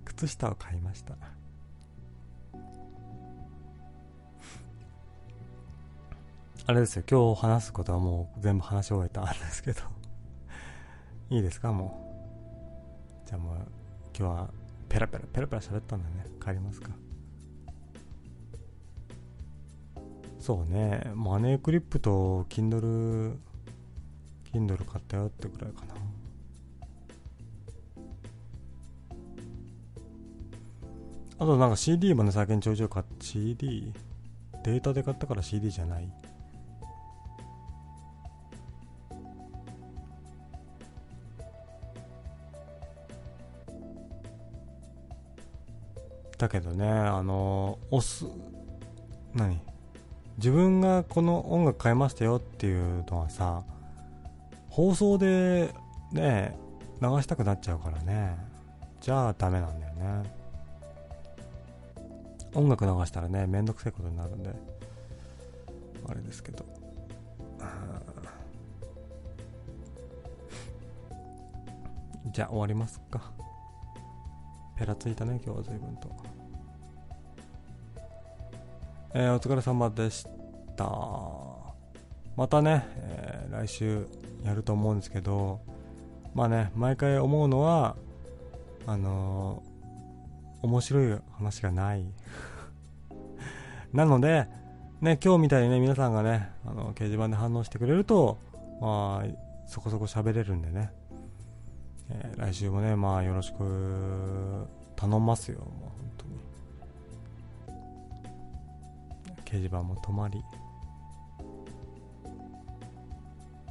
[0.03, 1.15] 靴下を買いました。
[6.67, 9.81] あれですよ、今日話すことはもう全部話し終えたんですけど
[11.29, 12.11] いいですか、も
[13.25, 13.27] う。
[13.27, 13.80] じゃあもう、
[14.17, 14.49] 今日は
[14.89, 16.25] ペラペラ、ペラペラ喋ったんだね。
[16.43, 16.89] 帰りますか。
[20.39, 23.35] そうね、マネークリップと Kindle
[24.51, 25.93] Kindle 買ったよってくらいかな
[31.37, 33.93] あとなんか CD もね最近ちょいちょい買って CD
[34.63, 36.11] データで買ったから CD じゃない
[46.41, 48.25] だけどねあの押す
[49.35, 49.61] 何？
[50.37, 53.61] 自分がこの音楽買いましたよっていうのはさ
[54.69, 55.71] 放送で
[56.11, 56.57] ね
[56.99, 58.37] 流したくなっちゃうからね。
[58.99, 60.23] じゃあダメなんだよね。
[62.53, 64.51] 音楽流したらねめんどくさいことになるんで。
[66.07, 66.65] あれですけど。
[72.33, 73.31] じゃあ終わりますか。
[74.81, 76.09] ペラついたね今日は随分と。
[79.13, 80.25] えー、お疲れ様でし
[80.75, 80.89] た。
[82.35, 84.07] またね、えー、来週
[84.43, 85.59] やると思うんですけど
[86.33, 87.95] まあね毎回思うのは
[88.87, 92.03] あのー、面白い話がない。
[93.93, 94.47] なので
[94.99, 98.39] ね今日みたいにね皆さんがねあの掲示板で反応してくれると
[98.81, 99.29] まあ
[99.67, 100.91] そこそこ喋れるんでね、
[102.13, 105.59] えー、来週もねまあよろしく頼ますよ。
[105.59, 106.31] もう本当に。
[109.45, 110.43] 掲示板も止まり。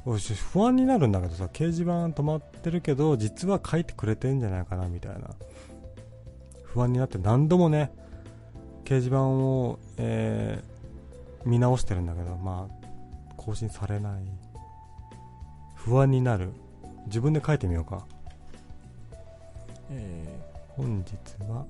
[0.03, 5.29] おし不安になるんだけどさ掲示板止まってるけど実は書いてくれてんじゃないかなみたいな。
[6.63, 7.91] 不安になって何度もね
[8.83, 14.23] 掲示板を、えー、見直してるんだけどまあ更新されない。
[15.75, 16.51] 不安になる。
[17.07, 18.05] 自分で書いてみようか。
[19.93, 21.13] えー、本日
[21.49, 21.65] は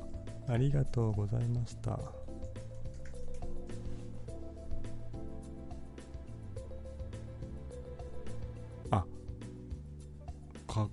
[0.48, 2.00] ありがとうございました。
[8.92, 9.06] あ
[10.68, 10.88] か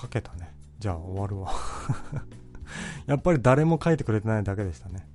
[0.00, 0.54] 書けたね。
[0.78, 1.50] じゃあ終わるわ。
[3.06, 5.06] やっぱり誰も書いてくれてないだけでしたね、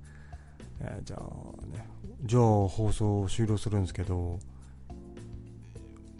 [0.80, 1.86] えー、じゃあね
[2.22, 4.38] じゃあ放送終了するんですけど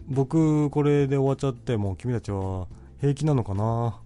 [0.07, 2.67] 僕これで終わっちゃっても君たちは
[2.99, 4.00] 平気なのかな？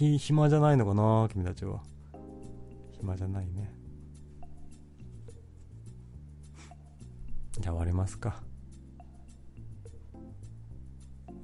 [0.00, 1.82] ひ暇じゃないのかな君たちは。
[2.92, 3.70] 暇じゃないね。
[7.58, 8.42] じゃあ終わりますか。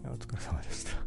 [0.05, 1.06] お疲れ様でした。